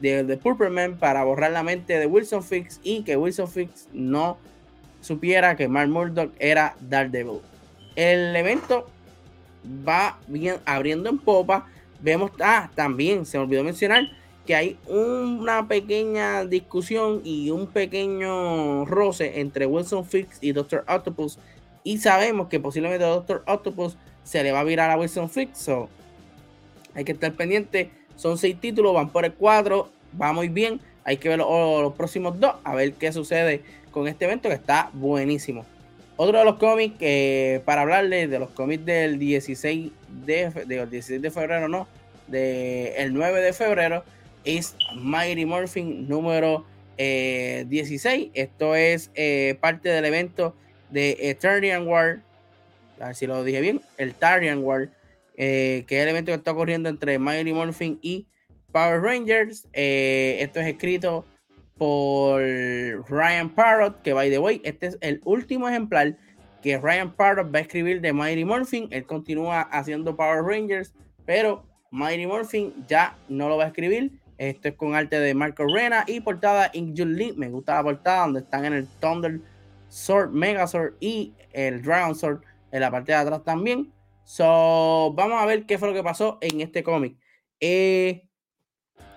de, 0.01 0.23
de 0.23 0.37
Purple 0.37 0.89
para 0.99 1.23
borrar 1.23 1.51
la 1.51 1.61
mente 1.61 1.99
de 1.99 2.07
Wilson 2.07 2.41
Fix 2.41 2.79
y 2.81 3.03
que 3.03 3.15
Wilson 3.15 3.47
Fix 3.47 3.87
no 3.93 4.39
supiera 5.01 5.55
que 5.55 5.67
Mark 5.67 5.87
Murdock 5.87 6.33
era 6.39 6.75
Daredevil. 6.79 7.41
El 7.95 8.35
evento 8.35 8.89
va 9.87 10.17
bien 10.25 10.55
abriendo 10.65 11.11
en 11.11 11.19
popa. 11.19 11.67
Vemos, 12.01 12.31
ah, 12.41 12.71
también 12.73 13.23
se 13.27 13.37
me 13.37 13.43
olvidó 13.43 13.63
mencionar 13.63 14.09
que 14.47 14.55
hay 14.55 14.79
una 14.87 15.67
pequeña 15.67 16.43
discusión 16.43 17.21
y 17.23 17.51
un 17.51 17.67
pequeño 17.67 18.85
roce 18.85 19.41
entre 19.41 19.67
Wilson 19.67 20.05
Fix 20.05 20.39
y 20.41 20.53
Doctor 20.53 20.83
Octopus. 20.87 21.37
Y 21.89 21.97
sabemos 21.97 22.49
que 22.49 22.59
posiblemente 22.59 23.03
Doctor 23.03 23.43
Octopus 23.47 23.97
se 24.23 24.43
le 24.43 24.51
va 24.51 24.59
a 24.59 24.63
virar 24.63 24.91
a 24.91 24.97
Wilson 24.99 25.27
Fix. 25.27 25.57
So, 25.57 25.89
hay 26.93 27.03
que 27.03 27.13
estar 27.13 27.33
pendiente. 27.33 27.89
Son 28.15 28.37
seis 28.37 28.61
títulos, 28.61 28.93
van 28.93 29.09
por 29.09 29.25
el 29.25 29.33
cuatro, 29.33 29.89
va 30.21 30.31
muy 30.31 30.49
bien. 30.49 30.79
Hay 31.03 31.17
que 31.17 31.29
ver 31.29 31.39
los, 31.39 31.93
próximos 31.95 32.39
dos, 32.39 32.53
a 32.63 32.75
ver 32.75 32.93
qué 32.93 33.11
sucede 33.11 33.63
con 33.89 34.07
este 34.07 34.25
evento 34.25 34.49
que 34.49 34.53
está 34.53 34.91
buenísimo. 34.93 35.65
Otro 36.15 36.37
de 36.37 36.45
los 36.45 36.57
cómics 36.57 36.95
que 36.99 37.63
para 37.65 37.81
hablarles 37.81 38.29
de 38.29 38.37
los 38.37 38.51
cómics 38.51 38.85
del 38.85 39.17
16 39.17 39.91
de, 40.27 40.51
de, 40.67 40.85
16 40.85 41.19
de 41.19 41.31
febrero, 41.31 41.69
no, 41.69 41.87
del 42.27 42.93
el 42.97 43.13
9 43.15 43.41
de 43.41 43.51
febrero, 43.51 44.03
es 44.45 44.75
Mighty 44.93 45.47
Morphin 45.47 46.07
número 46.07 46.65
16. 46.99 48.05
Eh, 48.05 48.29
Esto 48.35 48.75
es 48.75 49.09
eh, 49.15 49.57
parte 49.59 49.89
del 49.89 50.05
evento 50.05 50.53
de 50.89 51.17
Eternian 51.19 51.87
War, 51.87 52.21
a 52.99 53.07
ver 53.07 53.15
si 53.15 53.27
lo 53.27 53.43
dije 53.43 53.61
bien, 53.61 53.81
el 53.97 54.13
Tarian 54.13 54.63
War, 54.63 54.89
eh, 55.35 55.85
que 55.87 55.97
es 55.97 56.03
el 56.03 56.09
evento 56.09 56.31
que 56.31 56.37
está 56.37 56.51
ocurriendo 56.51 56.89
entre 56.89 57.19
Mighty 57.19 57.53
Morphin 57.53 57.99
y 58.01 58.27
Power 58.71 59.01
Rangers. 59.01 59.67
Eh, 59.73 60.37
esto 60.41 60.59
es 60.59 60.67
escrito 60.67 61.25
por 61.77 62.41
Ryan 62.41 63.49
Parrott, 63.49 64.01
que 64.01 64.13
by 64.13 64.29
the 64.29 64.39
way, 64.39 64.61
este 64.65 64.87
es 64.87 64.97
el 65.01 65.21
último 65.23 65.69
ejemplar 65.69 66.17
que 66.61 66.77
Ryan 66.77 67.15
Parrott 67.15 67.53
va 67.53 67.59
a 67.59 67.61
escribir 67.61 68.01
de 68.01 68.13
Mighty 68.13 68.45
Morphin. 68.45 68.87
Él 68.91 69.05
continúa 69.05 69.61
haciendo 69.61 70.15
Power 70.15 70.43
Rangers, 70.43 70.93
pero 71.25 71.65
Mighty 71.91 72.27
Morphin 72.27 72.73
ya 72.87 73.17
no 73.29 73.49
lo 73.49 73.57
va 73.57 73.65
a 73.65 73.67
escribir. 73.67 74.11
Esto 74.37 74.69
es 74.69 74.75
con 74.75 74.95
arte 74.95 75.19
de 75.19 75.33
Marco 75.33 75.65
Rena 75.65 76.05
y 76.07 76.21
portada 76.21 76.69
In 76.73 76.93
Lee. 76.93 77.33
Me 77.35 77.49
gusta 77.49 77.75
la 77.75 77.83
portada 77.83 78.21
donde 78.21 78.39
están 78.39 78.65
en 78.65 78.73
el 78.73 78.87
Thunder 78.99 79.39
Sword, 79.89 80.31
Megazord 80.31 80.93
y 80.99 81.33
el 81.51 81.81
Dragon 81.81 82.15
Sword 82.15 82.41
en 82.71 82.81
la 82.81 82.91
parte 82.91 83.11
de 83.11 83.17
atrás 83.17 83.43
también. 83.43 83.91
So, 84.23 85.11
vamos 85.15 85.41
a 85.41 85.45
ver 85.45 85.65
qué 85.65 85.77
fue 85.77 85.87
lo 85.87 85.93
que 85.93 86.03
pasó 86.03 86.37
en 86.41 86.61
este 86.61 86.83
cómic. 86.83 87.17
Eh, 87.59 88.27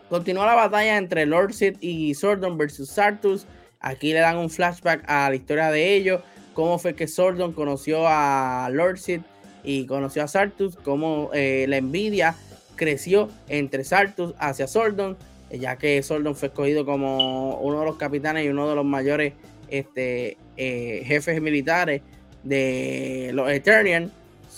continúa 0.09 0.47
la 0.47 0.55
batalla 0.55 0.97
entre 0.97 1.27
Lord 1.27 1.53
Sid 1.53 1.77
y 1.81 2.15
Sordon 2.15 2.57
versus 2.57 2.89
Sartus. 2.89 3.47
Aquí 3.79 4.13
le 4.13 4.21
dan 4.21 4.39
un 4.39 4.49
flashback 4.49 5.05
a 5.07 5.29
la 5.29 5.37
historia 5.37 5.71
de 5.71 5.95
ellos. 5.95 6.23
Cómo 6.55 6.79
fue 6.79 6.95
que 6.95 7.09
Sordon 7.09 7.53
conoció 7.53 8.07
a 8.07 8.69
Lord 8.73 8.99
Sid 8.99 9.21
y 9.65 9.87
conoció 9.87 10.23
a 10.25 10.29
Sartus. 10.29 10.77
Cómo 10.77 11.31
eh, 11.35 11.67
la 11.69 11.77
envidia 11.77 12.35
creció 12.77 13.29
entre 13.49 13.85
Sartus 13.85 14.35
hacia 14.39 14.67
Sordon. 14.67 15.17
Ya 15.51 15.77
que 15.77 16.03
Sordon 16.03 16.35
fue 16.35 16.49
escogido 16.49 16.87
como 16.87 17.57
uno 17.59 17.81
de 17.81 17.85
los 17.85 17.97
capitanes 17.97 18.47
y 18.47 18.49
uno 18.49 18.67
de 18.69 18.75
los 18.75 18.87
mayores 18.87 19.35
este, 19.73 20.37
eh, 20.57 21.03
jefes 21.07 21.41
militares 21.41 22.03
de 22.43 23.31
los 23.33 23.51
Eternians 23.51 24.13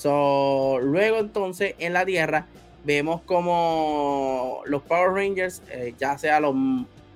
luego 0.05 1.19
entonces 1.19 1.75
en 1.79 1.93
la 1.93 2.05
Tierra 2.05 2.47
vemos 2.85 3.23
como 3.23 4.63
los 4.67 4.83
Power 4.83 5.13
Rangers, 5.13 5.63
eh, 5.71 5.95
ya 5.99 6.19
sea 6.19 6.41
los 6.41 6.55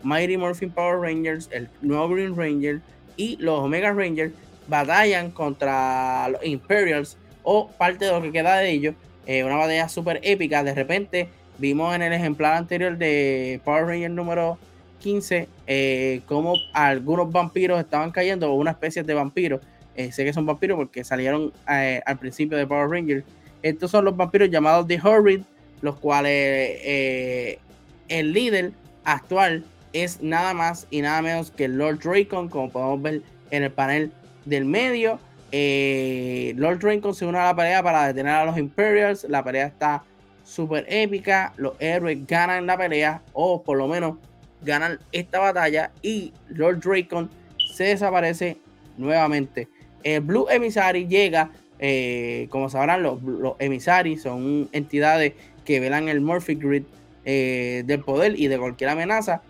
Mighty 0.02 0.36
Morphin 0.36 0.70
Power 0.70 1.00
Rangers, 1.00 1.48
el 1.52 1.68
nuevo 1.82 2.08
Green 2.08 2.36
Ranger 2.36 2.80
y 3.16 3.36
los 3.36 3.60
Omega 3.60 3.92
Rangers 3.92 4.32
batallan 4.66 5.30
contra 5.30 6.28
los 6.28 6.44
Imperials 6.44 7.18
o 7.42 7.68
parte 7.68 8.06
de 8.06 8.12
lo 8.12 8.22
que 8.22 8.32
queda 8.32 8.56
de 8.58 8.70
ellos. 8.70 8.94
Eh, 9.26 9.44
una 9.44 9.56
batalla 9.56 9.88
súper 9.88 10.20
épica. 10.22 10.62
De 10.62 10.74
repente 10.74 11.28
vimos 11.58 11.94
en 11.94 12.02
el 12.02 12.12
ejemplar 12.12 12.54
anterior 12.54 12.96
de 12.96 13.60
Power 13.64 13.86
Ranger 13.86 14.10
número 14.10 14.58
15 14.98 15.48
eh, 15.66 16.20
como 16.26 16.54
algunos 16.72 17.30
vampiros 17.30 17.80
estaban 17.80 18.10
cayendo 18.10 18.50
o 18.50 18.54
una 18.54 18.72
especie 18.72 19.02
de 19.02 19.14
vampiros 19.14 19.60
eh, 19.96 20.12
sé 20.12 20.24
que 20.24 20.32
son 20.32 20.46
vampiros 20.46 20.76
porque 20.76 21.02
salieron 21.02 21.52
eh, 21.68 22.00
al 22.06 22.18
principio 22.18 22.56
de 22.56 22.68
Power 22.68 22.88
Rangers. 22.88 23.24
Estos 23.62 23.90
son 23.90 24.04
los 24.04 24.16
vampiros 24.16 24.48
llamados 24.48 24.86
The 24.86 25.00
Horrid, 25.02 25.40
los 25.82 25.96
cuales 25.96 27.58
el 28.08 28.32
líder 28.32 28.70
actual 29.02 29.64
es 29.92 30.22
nada 30.22 30.54
más 30.54 30.86
y 30.90 31.02
nada 31.02 31.20
menos 31.20 31.50
que 31.50 31.66
Lord 31.66 31.98
Dracon, 31.98 32.48
como 32.48 32.70
podemos 32.70 33.02
ver 33.02 33.22
en 33.50 33.64
el 33.64 33.72
panel 33.72 34.12
del 34.44 34.66
medio. 34.66 35.18
Lord 35.50 36.78
Dracon 36.78 37.12
se 37.12 37.26
une 37.26 37.38
a 37.38 37.46
la 37.46 37.56
pelea 37.56 37.82
para 37.82 38.06
detener 38.06 38.34
a 38.34 38.44
los 38.44 38.56
Imperials. 38.56 39.26
La 39.28 39.42
pelea 39.42 39.66
está 39.66 40.04
súper 40.44 40.86
épica. 40.88 41.52
Los 41.56 41.74
héroes 41.80 42.24
ganan 42.24 42.66
la 42.66 42.78
pelea, 42.78 43.20
o 43.32 43.64
por 43.64 43.76
lo 43.76 43.88
menos 43.88 44.14
ganan 44.62 44.98
esta 45.12 45.40
batalla. 45.40 45.90
Y 46.02 46.32
Lord 46.48 46.80
Dracon 46.80 47.30
se 47.74 47.84
desaparece 47.84 48.58
nuevamente. 48.96 49.68
El 50.02 50.20
Blue 50.20 50.46
Emissary 50.50 51.06
llega, 51.06 51.50
eh, 51.78 52.46
como 52.50 52.68
sabrán, 52.68 53.02
los, 53.02 53.22
los 53.22 53.54
Emissaries 53.58 54.22
son 54.22 54.68
entidades 54.72 55.34
que 55.64 55.80
velan 55.80 56.08
el 56.08 56.20
Morphic 56.20 56.60
Grid 56.60 56.84
eh, 57.24 57.82
del 57.84 58.00
poder 58.00 58.38
y 58.38 58.48
de 58.48 58.58
cualquier 58.58 58.90
amenaza. 58.90 59.42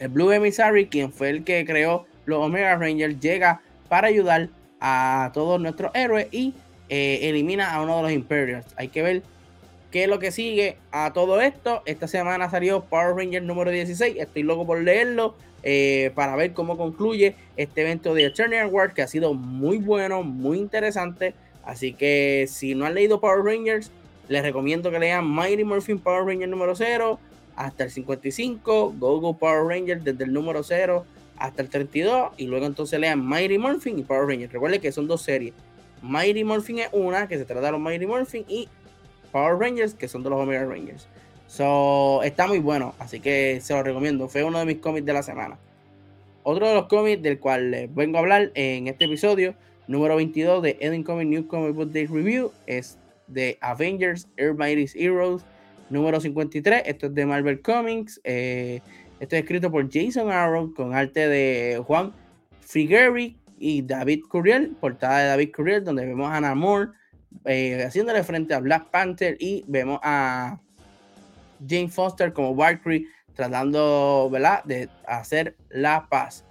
El 0.00 0.08
Blue 0.08 0.32
Emissary, 0.32 0.86
quien 0.86 1.12
fue 1.12 1.30
el 1.30 1.44
que 1.44 1.64
creó 1.64 2.06
los 2.24 2.44
Omega 2.44 2.76
Rangers, 2.76 3.20
llega 3.20 3.60
para 3.88 4.08
ayudar 4.08 4.48
a 4.80 5.30
todos 5.34 5.60
nuestros 5.60 5.92
héroes 5.94 6.26
y 6.32 6.54
eh, 6.88 7.28
elimina 7.28 7.72
a 7.72 7.82
uno 7.82 7.98
de 7.98 8.02
los 8.02 8.12
Imperials. 8.12 8.66
Hay 8.76 8.88
que 8.88 9.02
ver 9.02 9.22
qué 9.90 10.04
es 10.04 10.08
lo 10.08 10.18
que 10.18 10.30
sigue 10.30 10.76
a 10.92 11.12
todo 11.12 11.40
esto. 11.40 11.82
Esta 11.84 12.08
semana 12.08 12.50
salió 12.50 12.84
Power 12.84 13.16
Ranger 13.16 13.42
número 13.42 13.70
16. 13.70 14.16
Estoy 14.18 14.42
loco 14.42 14.66
por 14.66 14.80
leerlo. 14.80 15.34
Eh, 15.62 16.10
para 16.14 16.36
ver 16.36 16.54
cómo 16.54 16.78
concluye 16.78 17.36
este 17.58 17.82
evento 17.82 18.14
de 18.14 18.24
Eternal 18.24 18.68
War 18.68 18.94
que 18.94 19.02
ha 19.02 19.06
sido 19.06 19.34
muy 19.34 19.78
bueno, 19.78 20.22
muy 20.22 20.58
interesante. 20.58 21.34
Así 21.64 21.92
que 21.92 22.46
si 22.48 22.74
no 22.74 22.86
han 22.86 22.94
leído 22.94 23.20
Power 23.20 23.44
Rangers, 23.44 23.90
les 24.28 24.42
recomiendo 24.42 24.90
que 24.90 24.98
lean 24.98 25.28
Mighty 25.28 25.64
Morphin 25.64 25.98
Power 25.98 26.24
Ranger 26.24 26.48
número 26.48 26.74
0 26.74 27.18
hasta 27.56 27.84
el 27.84 27.90
55, 27.90 28.94
Go 28.98 29.20
Go 29.20 29.36
Power 29.36 29.66
Ranger 29.66 30.00
desde 30.02 30.24
el 30.24 30.32
número 30.32 30.62
0 30.62 31.04
hasta 31.36 31.62
el 31.62 31.68
32 31.68 32.32
y 32.38 32.46
luego 32.46 32.64
entonces 32.64 32.98
lean 32.98 33.22
Mighty 33.26 33.58
Morphin 33.58 33.98
y 33.98 34.02
Power 34.02 34.26
Rangers. 34.28 34.52
Recuerden 34.52 34.80
que 34.80 34.92
son 34.92 35.06
dos 35.06 35.20
series. 35.20 35.52
Mighty 36.00 36.44
Morphin 36.44 36.78
es 36.78 36.88
una 36.92 37.28
que 37.28 37.36
se 37.36 37.44
trata 37.44 37.66
de 37.66 37.72
los 37.72 37.80
Mighty 37.80 38.06
Morphin 38.06 38.44
y 38.48 38.68
Power 39.32 39.58
Rangers 39.58 39.94
que 39.94 40.08
son 40.08 40.22
de 40.22 40.30
los 40.30 40.40
Omega 40.40 40.64
Rangers. 40.64 41.08
So, 41.46 42.22
está 42.22 42.46
muy 42.46 42.60
bueno, 42.60 42.94
así 43.00 43.18
que 43.18 43.60
se 43.60 43.74
lo 43.74 43.82
recomiendo. 43.82 44.28
Fue 44.28 44.44
uno 44.44 44.60
de 44.60 44.66
mis 44.66 44.78
cómics 44.78 45.04
de 45.04 45.12
la 45.12 45.22
semana. 45.22 45.58
Otro 46.44 46.68
de 46.68 46.74
los 46.74 46.86
cómics 46.86 47.22
del 47.22 47.38
cual 47.38 47.72
les 47.72 47.94
vengo 47.94 48.18
a 48.18 48.20
hablar 48.20 48.52
en 48.54 48.86
este 48.86 49.06
episodio, 49.06 49.54
número 49.88 50.16
22 50.16 50.62
de 50.62 50.76
Eden 50.80 51.02
Comic 51.02 51.28
New 51.28 51.46
Comic 51.48 51.74
Book 51.74 51.90
Day 51.90 52.06
Review, 52.06 52.52
es 52.66 52.98
de 53.26 53.58
Avengers 53.60 54.28
Everybody's 54.36 54.94
Heroes, 54.94 55.42
número 55.90 56.20
53. 56.20 56.82
Esto 56.86 57.06
es 57.06 57.14
de 57.14 57.26
Marvel 57.26 57.60
Comics. 57.60 58.20
Eh, 58.24 58.80
esto 59.18 59.36
es 59.36 59.42
escrito 59.42 59.70
por 59.70 59.92
Jason 59.92 60.30
Aaron 60.30 60.72
con 60.72 60.94
arte 60.94 61.28
de 61.28 61.82
Juan 61.84 62.12
Figueroa 62.60 63.32
y 63.58 63.82
David 63.82 64.22
Curiel, 64.28 64.70
portada 64.80 65.18
de 65.18 65.26
David 65.26 65.50
Curiel, 65.54 65.84
donde 65.84 66.06
vemos 66.06 66.30
a 66.30 66.40
Namor 66.40 66.92
eh, 67.44 67.84
haciéndole 67.84 68.22
frente 68.22 68.54
a 68.54 68.60
Black 68.60 68.90
Panther 68.90 69.36
y 69.38 69.64
vemos 69.66 70.00
a 70.02 70.60
Jane 71.66 71.88
Foster 71.88 72.32
como 72.32 72.54
Valkyrie 72.54 73.06
tratando 73.34 74.28
¿verdad? 74.30 74.62
de 74.64 74.88
hacer 75.06 75.56
la 75.70 76.06
paz. 76.08 76.44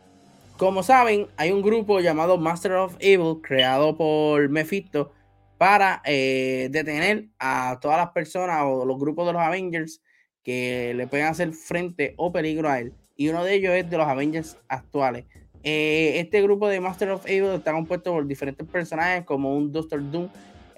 Como 0.57 0.83
saben, 0.83 1.27
hay 1.37 1.51
un 1.51 1.61
grupo 1.61 1.99
llamado 1.99 2.37
Master 2.37 2.73
of 2.73 2.95
Evil 2.99 3.41
creado 3.41 3.95
por 3.95 4.49
Mephisto 4.49 5.13
para 5.57 6.01
eh, 6.05 6.67
detener 6.71 7.27
a 7.39 7.77
todas 7.81 7.97
las 7.97 8.09
personas 8.09 8.63
o 8.65 8.85
los 8.85 8.97
grupos 8.97 9.27
de 9.27 9.33
los 9.33 9.41
Avengers 9.41 10.01
que 10.43 10.93
le 10.95 11.07
pueden 11.07 11.27
hacer 11.27 11.53
frente 11.53 12.13
o 12.17 12.31
peligro 12.31 12.69
a 12.69 12.79
él. 12.79 12.93
Y 13.15 13.29
uno 13.29 13.43
de 13.43 13.53
ellos 13.53 13.73
es 13.73 13.89
de 13.89 13.97
los 13.97 14.07
Avengers 14.07 14.57
actuales. 14.67 15.25
Eh, 15.63 16.13
este 16.15 16.41
grupo 16.41 16.67
de 16.67 16.79
Master 16.79 17.11
of 17.11 17.25
Evil 17.25 17.51
está 17.51 17.73
compuesto 17.73 18.11
por 18.13 18.25
diferentes 18.25 18.65
personajes 18.67 19.25
como 19.25 19.55
un 19.55 19.71
Doctor 19.71 20.01
Doom 20.09 20.29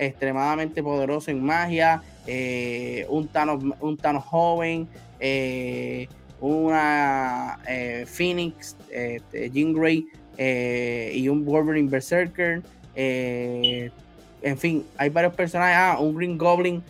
extremadamente 0.06 0.82
poderoso 0.84 1.32
en 1.32 1.44
magia, 1.44 2.02
eh, 2.28 3.06
un, 3.10 3.28
Thanos, 3.28 3.64
un 3.80 3.98
Thanos 3.98 4.24
joven, 4.26 4.88
eh, 5.20 6.08
una 6.40 7.60
Phoenix, 8.08 8.76
este, 8.90 9.50
Jean 9.52 9.74
Grey 9.74 10.08
y 11.14 11.28
un 11.30 11.46
Wolverine 11.46 11.90
Berserker. 11.90 12.62
en 12.96 14.58
fin, 14.58 14.84
hay 14.98 15.10
varios 15.10 15.36
personajes. 15.36 15.78
Ah, 15.78 15.98
un 16.00 16.16
Green 16.16 16.38
Goblin, 16.38 16.84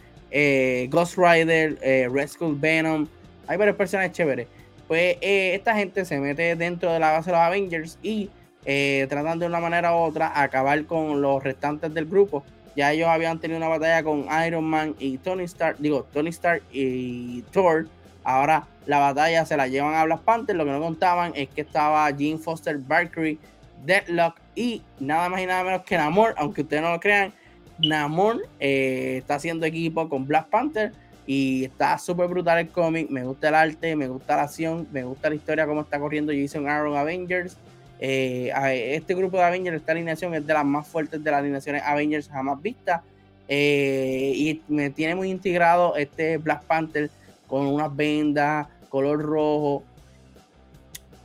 Ghost 0.89 1.17
Rider, 1.17 1.77
Red 2.11 2.27
Skull 2.27 2.57
Venom. 2.57 3.07
Hay 3.47 3.57
varios 3.57 3.75
personajes 3.75 4.13
chéveres 4.13 4.47
pues 4.91 5.15
eh, 5.21 5.55
esta 5.55 5.73
gente 5.73 6.03
se 6.03 6.19
mete 6.19 6.57
dentro 6.57 6.91
de 6.91 6.99
la 6.99 7.13
base 7.13 7.29
de 7.29 7.37
los 7.37 7.45
Avengers 7.45 7.97
y 8.03 8.29
eh, 8.65 9.07
tratan 9.07 9.39
de 9.39 9.45
una 9.45 9.61
manera 9.61 9.95
u 9.95 9.99
otra 9.99 10.33
acabar 10.35 10.83
con 10.83 11.21
los 11.21 11.41
restantes 11.41 11.93
del 11.93 12.07
grupo. 12.07 12.43
Ya 12.75 12.91
ellos 12.91 13.07
habían 13.07 13.39
tenido 13.39 13.57
una 13.57 13.67
batalla 13.67 14.03
con 14.03 14.25
Iron 14.45 14.63
Man 14.63 14.95
y 14.99 15.17
Tony 15.17 15.43
Stark, 15.43 15.77
digo, 15.79 16.07
Tony 16.13 16.29
Stark 16.29 16.63
y 16.71 17.41
Thor. 17.51 17.87
Ahora 18.23 18.67
la 18.85 18.99
batalla 18.99 19.45
se 19.45 19.57
la 19.57 19.67
llevan 19.67 19.95
a 19.95 20.05
Black 20.05 20.21
Panther. 20.21 20.55
Lo 20.55 20.65
que 20.65 20.71
no 20.71 20.79
contaban 20.79 21.33
es 21.35 21.49
que 21.49 21.61
estaba 21.61 22.09
Jean 22.11 22.39
Foster 22.39 22.77
Valkyrie, 22.77 23.37
Deadlock 23.85 24.39
y 24.55 24.81
nada 24.99 25.29
más 25.29 25.41
y 25.41 25.45
nada 25.45 25.63
menos 25.63 25.83
que 25.83 25.97
Namor, 25.97 26.33
aunque 26.37 26.61
ustedes 26.61 26.81
no 26.81 26.91
lo 26.91 26.99
crean. 26.99 27.33
Namor 27.79 28.47
eh, 28.59 29.17
está 29.17 29.35
haciendo 29.35 29.65
equipo 29.65 30.07
con 30.07 30.27
Black 30.27 30.49
Panther 30.49 30.93
y 31.25 31.65
está 31.65 31.97
súper 31.97 32.27
brutal 32.27 32.59
el 32.59 32.69
cómic. 32.69 33.09
Me 33.09 33.23
gusta 33.23 33.49
el 33.49 33.55
arte, 33.55 33.95
me 33.95 34.07
gusta 34.07 34.35
la 34.35 34.43
acción, 34.43 34.87
me 34.91 35.03
gusta 35.03 35.29
la 35.29 35.35
historia, 35.35 35.65
cómo 35.65 35.81
está 35.81 35.99
corriendo 35.99 36.31
Jason 36.35 36.67
Aaron 36.67 36.97
Avengers. 36.97 37.57
Eh, 38.03 38.51
este 38.95 39.13
grupo 39.13 39.37
de 39.37 39.43
Avengers, 39.43 39.77
esta 39.77 39.91
alineación 39.91 40.33
es 40.33 40.45
de 40.45 40.53
las 40.53 40.65
más 40.65 40.87
fuertes 40.87 41.23
de 41.23 41.29
las 41.29 41.39
alineaciones 41.39 41.83
Avengers 41.85 42.27
jamás 42.27 42.59
vistas. 42.59 43.01
Eh, 43.47 44.33
y 44.35 44.61
me 44.67 44.89
tiene 44.89 45.13
muy 45.13 45.29
integrado 45.29 45.95
este 45.95 46.37
Black 46.37 46.63
Panther 46.63 47.11
con 47.47 47.67
unas 47.67 47.95
vendas, 47.95 48.67
color 48.89 49.21
rojo, 49.21 49.83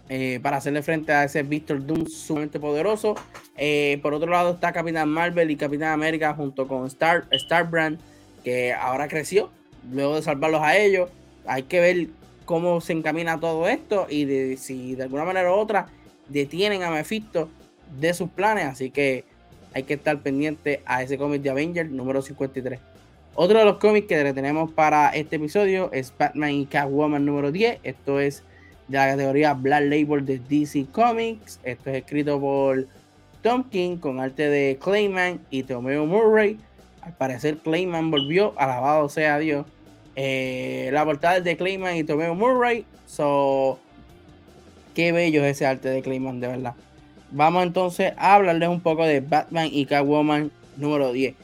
eh, 0.09 0.39
para 0.43 0.59
hacerle 0.59 0.83
frente 0.83 1.13
a 1.13 1.25
ese 1.25 1.43
Victor 1.43 1.85
Doom 1.85 2.07
sumamente 2.07 2.61
poderoso. 2.61 3.15
por 4.03 4.13
otro 4.13 4.31
lado 4.31 4.53
está 4.53 4.73
Capitán 4.73 5.09
Marvel 5.09 5.51
y 5.51 5.57
Capitán 5.57 5.93
América 5.93 6.35
junto 6.35 6.69
con 6.69 6.87
Star, 6.89 7.25
Star 7.31 7.71
Brand, 7.71 7.99
que 8.45 8.75
ahora 8.75 9.09
creció 9.09 9.51
luego 9.91 10.17
de 10.17 10.23
salvarlos 10.23 10.61
a 10.61 10.77
ellos. 10.77 11.09
Hay 11.47 11.63
que 11.63 11.81
ver 11.81 12.09
cómo 12.45 12.81
se 12.81 12.93
encamina 12.93 13.41
todo 13.41 13.67
esto 13.67 14.07
y 14.11 14.57
si 14.59 14.95
de 14.95 15.05
alguna 15.05 15.25
manera 15.25 15.51
u 15.53 15.55
otra 15.55 15.89
detienen 16.29 16.83
a 16.83 16.91
Mephisto 16.91 17.49
de 17.99 18.15
sus 18.15 18.31
planes. 18.31 18.67
Así 18.67 18.91
que 18.91 19.25
hay 19.75 19.83
que 19.83 19.95
estar 19.95 20.19
pendiente 20.21 20.83
a 20.87 21.03
ese 21.03 21.19
cómic 21.19 21.43
de 21.43 21.51
Avengers 21.51 21.91
número 21.91 22.23
53. 22.23 22.81
Otro 23.35 23.59
de 23.59 23.67
los 23.67 23.77
cómics 23.77 24.07
que 24.07 24.33
tenemos 24.33 24.73
para 24.73 25.11
este 25.11 25.37
episodio 25.37 25.91
es 25.93 26.13
Batman 26.17 26.53
y 26.53 26.67
Catwoman 26.67 27.27
número 27.27 27.53
10. 27.53 27.81
Esto 27.83 28.19
es 28.19 28.43
de 28.89 28.97
la 28.97 29.11
categoría 29.11 29.53
Black 29.53 29.83
Label 29.83 30.25
de 30.25 30.39
DC 30.39 30.87
Comics. 30.93 31.61
Esto 31.63 31.91
es 31.91 31.97
escrito 31.97 32.41
por 32.41 32.87
Tom 33.43 33.65
King 33.69 33.99
con 33.99 34.21
arte 34.21 34.49
de 34.49 34.79
Clayman 34.83 35.41
y 35.51 35.65
Tomeo 35.65 36.07
Murray. 36.07 36.59
Al 37.03 37.13
parecer 37.13 37.59
Clayman 37.59 38.11
volvió, 38.11 38.55
alabado 38.57 39.09
sea 39.09 39.39
Dios. 39.39 39.67
Eh, 40.15 40.89
la 40.93 41.05
portada 41.05 41.37
es 41.37 41.45
de 41.45 41.57
Clayman 41.57 41.97
y 41.97 42.05
Tomeo 42.05 42.35
Murray. 42.35 42.87
So, 43.05 43.79
qué 44.97 45.13
bello 45.13 45.45
es 45.45 45.57
ese 45.57 45.67
arte 45.67 45.91
de 45.91 46.01
Clayman, 46.01 46.41
de 46.41 46.49
verdad. 46.49 46.75
Vamos 47.31 47.65
entonces 47.65 48.15
a 48.17 48.35
hablarles 48.35 48.71
un 48.71 48.81
poco 48.81 49.05
de 49.05 49.21
Batman 49.21 49.69
y 49.71 49.85
Catwoman 49.85 50.51
número 50.79 51.13
10. 51.13 51.35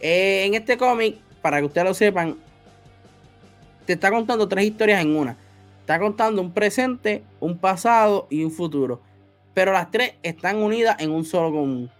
Eh, 0.00 0.44
en 0.44 0.54
este 0.54 0.76
cómic, 0.76 1.16
para 1.40 1.58
que 1.58 1.64
ustedes 1.64 1.86
lo 1.86 1.94
sepan, 1.94 2.36
te 3.86 3.94
está 3.94 4.10
contando 4.10 4.46
tres 4.46 4.66
historias 4.66 5.00
en 5.00 5.16
una. 5.16 5.38
Está 5.80 5.98
contando 5.98 6.42
un 6.42 6.52
presente, 6.52 7.22
un 7.40 7.56
pasado 7.56 8.26
y 8.28 8.44
un 8.44 8.50
futuro. 8.50 9.00
Pero 9.54 9.72
las 9.72 9.90
tres 9.90 10.12
están 10.22 10.58
unidas 10.58 10.96
en 11.00 11.12
un 11.12 11.24
solo 11.24 11.50
común. 11.50 11.90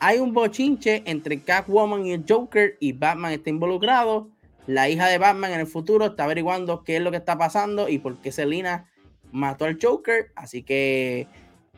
Hay 0.00 0.18
un 0.18 0.34
bochinche 0.34 1.04
entre 1.06 1.40
Catwoman 1.40 2.04
y 2.04 2.12
el 2.12 2.24
Joker 2.28 2.76
y 2.80 2.92
Batman 2.92 3.32
está 3.32 3.50
involucrado 3.50 4.28
la 4.66 4.88
hija 4.88 5.08
de 5.08 5.18
Batman 5.18 5.52
en 5.52 5.60
el 5.60 5.66
futuro 5.66 6.06
está 6.06 6.24
averiguando 6.24 6.84
qué 6.84 6.96
es 6.96 7.02
lo 7.02 7.10
que 7.10 7.16
está 7.16 7.36
pasando 7.38 7.88
y 7.88 7.98
por 7.98 8.18
qué 8.18 8.30
Selina 8.30 8.89
mató 9.32 9.64
al 9.64 9.78
Joker. 9.80 10.32
Así 10.34 10.62
que 10.62 11.26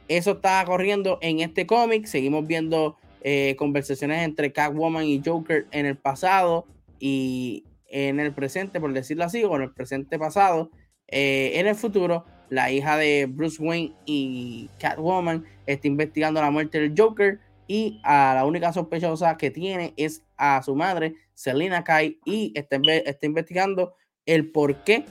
eso 0.08 0.32
está 0.32 0.64
corriendo 0.64 1.18
en 1.22 1.40
este 1.40 1.66
cómic. 1.66 2.06
Seguimos 2.06 2.46
viendo 2.46 2.96
eh, 3.22 3.54
conversaciones 3.58 4.24
entre 4.24 4.52
Catwoman 4.52 5.04
y 5.04 5.22
Joker 5.24 5.66
en 5.70 5.86
el 5.86 5.96
pasado 5.96 6.66
y 6.98 7.64
en 7.86 8.20
el 8.20 8.32
presente, 8.32 8.80
por 8.80 8.92
decirlo 8.92 9.24
así, 9.24 9.44
o 9.44 9.54
en 9.56 9.62
el 9.62 9.72
presente 9.72 10.18
pasado. 10.18 10.70
Eh, 11.08 11.52
en 11.54 11.66
el 11.66 11.74
futuro, 11.74 12.24
la 12.48 12.70
hija 12.70 12.96
de 12.96 13.26
Bruce 13.26 13.62
Wayne 13.62 13.92
y 14.06 14.68
Catwoman 14.78 15.44
está 15.66 15.86
investigando 15.86 16.40
la 16.40 16.50
muerte 16.50 16.80
del 16.80 16.94
Joker 16.96 17.38
y 17.66 18.00
a 18.02 18.34
la 18.34 18.44
única 18.44 18.72
sospechosa 18.72 19.36
que 19.36 19.50
tiene 19.50 19.94
es 19.96 20.22
a 20.36 20.62
su 20.62 20.74
madre, 20.74 21.14
Selina 21.34 21.84
Kai, 21.84 22.18
y 22.24 22.52
está, 22.54 22.80
está 23.04 23.26
investigando 23.26 23.94
el 24.26 24.50
por 24.50 24.84
qué 24.84 25.04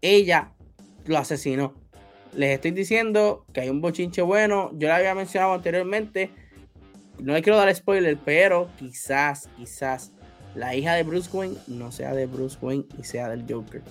ella 0.00 0.52
lo 1.06 1.18
asesinó. 1.18 1.74
Les 2.34 2.50
estoy 2.50 2.70
diciendo 2.70 3.44
que 3.52 3.62
hay 3.62 3.70
un 3.70 3.80
bochinche 3.80 4.22
bueno. 4.22 4.70
Yo 4.74 4.88
le 4.88 4.94
había 4.94 5.14
mencionado 5.14 5.52
anteriormente. 5.52 6.30
No 7.18 7.34
le 7.34 7.42
quiero 7.42 7.58
dar 7.58 7.74
spoiler, 7.74 8.16
pero 8.24 8.68
quizás, 8.78 9.48
quizás 9.56 10.12
la 10.54 10.74
hija 10.74 10.94
de 10.94 11.02
Bruce 11.02 11.28
Wayne 11.32 11.56
no 11.66 11.92
sea 11.92 12.14
de 12.14 12.26
Bruce 12.26 12.56
Wayne 12.60 12.84
y 12.98 13.04
sea 13.04 13.28
del 13.28 13.44
Joker. 13.48 13.82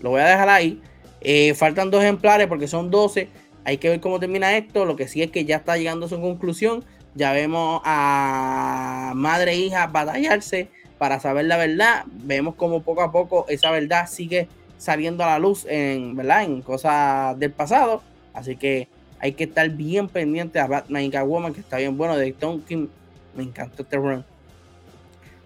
Lo 0.00 0.10
voy 0.10 0.20
a 0.20 0.26
dejar 0.26 0.48
ahí. 0.48 0.82
Eh, 1.20 1.54
faltan 1.54 1.90
dos 1.90 2.02
ejemplares 2.02 2.46
porque 2.48 2.68
son 2.68 2.90
12. 2.90 3.28
Hay 3.64 3.78
que 3.78 3.88
ver 3.88 4.00
cómo 4.00 4.20
termina 4.20 4.56
esto. 4.56 4.84
Lo 4.84 4.96
que 4.96 5.08
sí 5.08 5.22
es 5.22 5.30
que 5.30 5.44
ya 5.44 5.56
está 5.56 5.76
llegando 5.76 6.06
a 6.06 6.08
su 6.08 6.20
conclusión. 6.20 6.84
Ya 7.14 7.32
vemos 7.32 7.80
a 7.84 9.12
madre 9.14 9.52
e 9.52 9.56
hija 9.56 9.86
batallarse 9.86 10.68
para 10.98 11.20
saber 11.20 11.46
la 11.46 11.56
verdad. 11.56 12.04
Vemos 12.06 12.56
como 12.56 12.82
poco 12.82 13.02
a 13.02 13.12
poco 13.12 13.46
esa 13.48 13.70
verdad 13.70 14.08
sigue 14.08 14.48
saliendo 14.84 15.24
a 15.24 15.28
la 15.28 15.38
luz 15.38 15.66
en, 15.68 16.14
¿verdad? 16.14 16.44
en 16.44 16.60
cosas 16.60 17.38
del 17.38 17.50
pasado. 17.50 18.02
Así 18.34 18.56
que 18.56 18.88
hay 19.18 19.32
que 19.32 19.44
estar 19.44 19.68
bien 19.70 20.08
pendiente 20.08 20.60
a 20.60 20.66
Batman 20.66 21.02
y 21.02 21.10
Catwoman, 21.10 21.54
que 21.54 21.60
está 21.60 21.78
bien 21.78 21.96
bueno. 21.96 22.16
De 22.16 22.32
Tom 22.32 22.60
King, 22.60 22.88
me 23.34 23.44
encantó 23.44 23.82
este 23.82 23.96
run. 23.96 24.24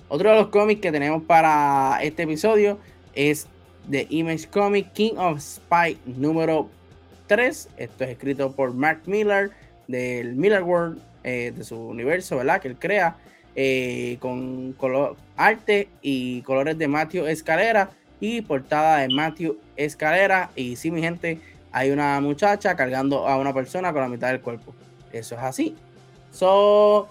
Otro 0.08 0.30
de 0.30 0.36
los 0.36 0.48
cómics 0.48 0.80
que 0.80 0.90
tenemos 0.90 1.22
para 1.22 1.98
este 2.02 2.24
episodio 2.24 2.78
es 3.14 3.46
The 3.88 4.06
Image 4.10 4.48
Comic 4.48 4.92
King 4.92 5.12
of 5.16 5.40
Spy 5.40 5.98
número 6.06 6.68
3. 7.28 7.68
Esto 7.76 8.04
es 8.04 8.10
escrito 8.10 8.52
por 8.52 8.74
Mark 8.74 9.02
Miller 9.06 9.50
del 9.86 10.34
Miller 10.34 10.62
World 10.62 11.00
eh, 11.22 11.52
de 11.54 11.62
su 11.62 11.78
universo, 11.78 12.38
¿verdad? 12.38 12.60
Que 12.60 12.68
él 12.68 12.76
crea 12.78 13.16
eh, 13.54 14.16
con 14.20 14.72
color, 14.72 15.16
arte 15.36 15.88
y 16.02 16.42
colores 16.42 16.78
de 16.78 16.88
Matthew 16.88 17.26
Escalera 17.26 17.90
y 18.20 18.42
portada 18.42 18.98
de 18.98 19.08
Matthew 19.08 19.58
Escalera. 19.76 20.50
Y 20.56 20.76
sí, 20.76 20.90
mi 20.90 21.00
gente, 21.00 21.40
hay 21.72 21.90
una 21.90 22.20
muchacha 22.20 22.76
cargando 22.76 23.26
a 23.26 23.36
una 23.36 23.52
persona 23.52 23.92
con 23.92 24.02
la 24.02 24.08
mitad 24.08 24.28
del 24.28 24.40
cuerpo. 24.40 24.74
Eso 25.12 25.34
es 25.34 25.40
así. 25.40 25.76
So, 26.30 27.08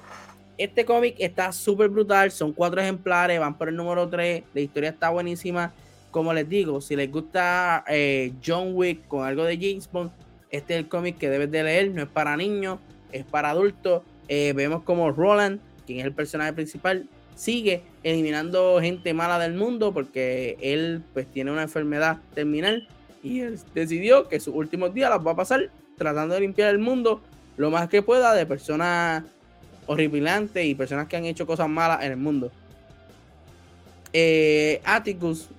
este 0.58 0.86
cómic 0.86 1.16
está 1.20 1.52
súper 1.52 1.90
brutal. 1.90 2.32
Son 2.32 2.54
cuatro 2.54 2.82
ejemplares, 2.82 3.40
van 3.40 3.58
por 3.58 3.70
el 3.70 3.76
número 3.76 4.08
3. 4.08 4.44
La 4.54 4.62
historia 4.62 4.90
está 4.90 5.10
buenísima. 5.10 5.74
Como 6.12 6.34
les 6.34 6.48
digo, 6.48 6.82
si 6.82 6.96
les 6.96 7.12
gusta 7.12 7.84
eh, 7.88 8.34
John 8.46 8.72
Wick 8.74 9.08
con 9.08 9.26
algo 9.26 9.44
de 9.44 9.58
James 9.58 9.90
Bond, 9.92 10.12
este 10.50 10.76
es 10.76 10.80
el 10.80 10.88
cómic 10.88 11.18
que 11.18 11.30
debes 11.30 11.52
de 11.52 11.64
leer. 11.64 11.92
No 11.92 12.02
es 12.04 12.08
para 12.08 12.36
niños 12.38 12.80
es 13.12 13.26
para 13.26 13.52
adultos. 13.52 14.04
Eh, 14.28 14.54
vemos 14.56 14.84
como 14.84 15.12
Roland, 15.12 15.60
quien 15.86 16.00
es 16.00 16.06
el 16.06 16.14
personaje 16.14 16.54
principal, 16.54 17.08
sigue 17.38 17.84
eliminando 18.04 18.80
gente 18.82 19.14
mala 19.14 19.40
del 19.40 19.54
mundo 19.54 19.94
porque 19.94 20.58
él 20.60 21.04
pues 21.14 21.30
tiene 21.32 21.52
una 21.52 21.64
enfermedad 21.64 22.18
terminal 22.34 22.88
y 23.24 23.42
él 23.42 23.60
decidió 23.74 24.28
que 24.28 24.40
sus 24.40 24.56
últimos 24.56 24.94
días 24.94 25.10
las 25.10 25.26
va 25.26 25.32
a 25.32 25.36
pasar 25.36 25.70
tratando 25.98 26.36
de 26.36 26.42
limpiar 26.42 26.70
el 26.70 26.80
mundo 26.80 27.22
lo 27.58 27.72
más 27.72 27.90
que 27.90 28.02
pueda 28.02 28.34
de 28.34 28.46
personas 28.46 29.24
horripilantes 29.86 30.66
y 30.66 30.76
personas 30.76 31.08
que 31.08 31.18
han 31.18 31.26
hecho 31.26 31.48
cosas 31.48 31.70
malas 31.70 32.04
en 32.04 32.12
el 32.12 32.18
mundo. 32.18 32.52
Eh, 34.14 34.82
Atticus, 34.84 35.50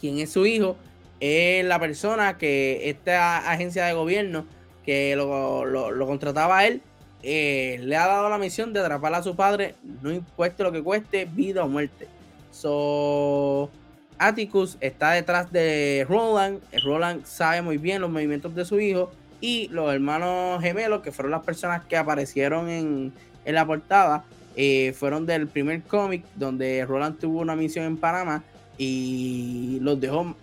quien 0.00 0.18
es 0.18 0.30
su 0.30 0.46
hijo, 0.46 0.76
es 1.20 1.64
la 1.64 1.78
persona 1.78 2.38
que 2.38 2.88
esta 2.88 3.50
agencia 3.50 3.84
de 3.86 3.92
gobierno 3.92 4.46
que 4.84 5.14
lo, 5.16 6.06
contrataba 6.06 6.58
a 6.58 6.66
él, 6.66 6.82
eh, 7.22 7.78
le 7.82 7.96
ha 7.96 8.06
dado 8.06 8.28
la 8.28 8.38
misión 8.38 8.72
de 8.72 8.80
atrapar 8.80 9.14
a 9.14 9.22
su 9.22 9.36
padre, 9.36 9.74
no 10.02 10.12
importa 10.12 10.64
lo 10.64 10.72
que 10.72 10.82
cueste, 10.82 11.24
vida 11.26 11.64
o 11.64 11.68
muerte. 11.68 12.08
So, 12.50 13.70
Atticus 14.18 14.76
está 14.80 15.12
detrás 15.12 15.50
de 15.52 16.06
Roland. 16.08 16.60
Roland 16.82 17.24
sabe 17.24 17.62
muy 17.62 17.78
bien 17.78 18.00
los 18.00 18.10
movimientos 18.10 18.54
de 18.54 18.64
su 18.64 18.80
hijo. 18.80 19.10
Y 19.40 19.68
los 19.68 19.92
hermanos 19.92 20.60
gemelos, 20.60 21.00
que 21.00 21.12
fueron 21.12 21.30
las 21.30 21.42
personas 21.42 21.84
que 21.86 21.96
aparecieron 21.96 22.68
en, 22.68 23.12
en 23.46 23.54
la 23.54 23.64
portada, 23.66 24.24
eh, 24.56 24.92
fueron 24.98 25.24
del 25.24 25.46
primer 25.46 25.82
cómic 25.82 26.24
donde 26.34 26.84
Roland 26.84 27.18
tuvo 27.18 27.40
una 27.40 27.56
misión 27.56 27.86
en 27.86 27.96
Panamá 27.96 28.42
y 28.76 29.78
los 29.80 29.98
dejó 30.00 30.34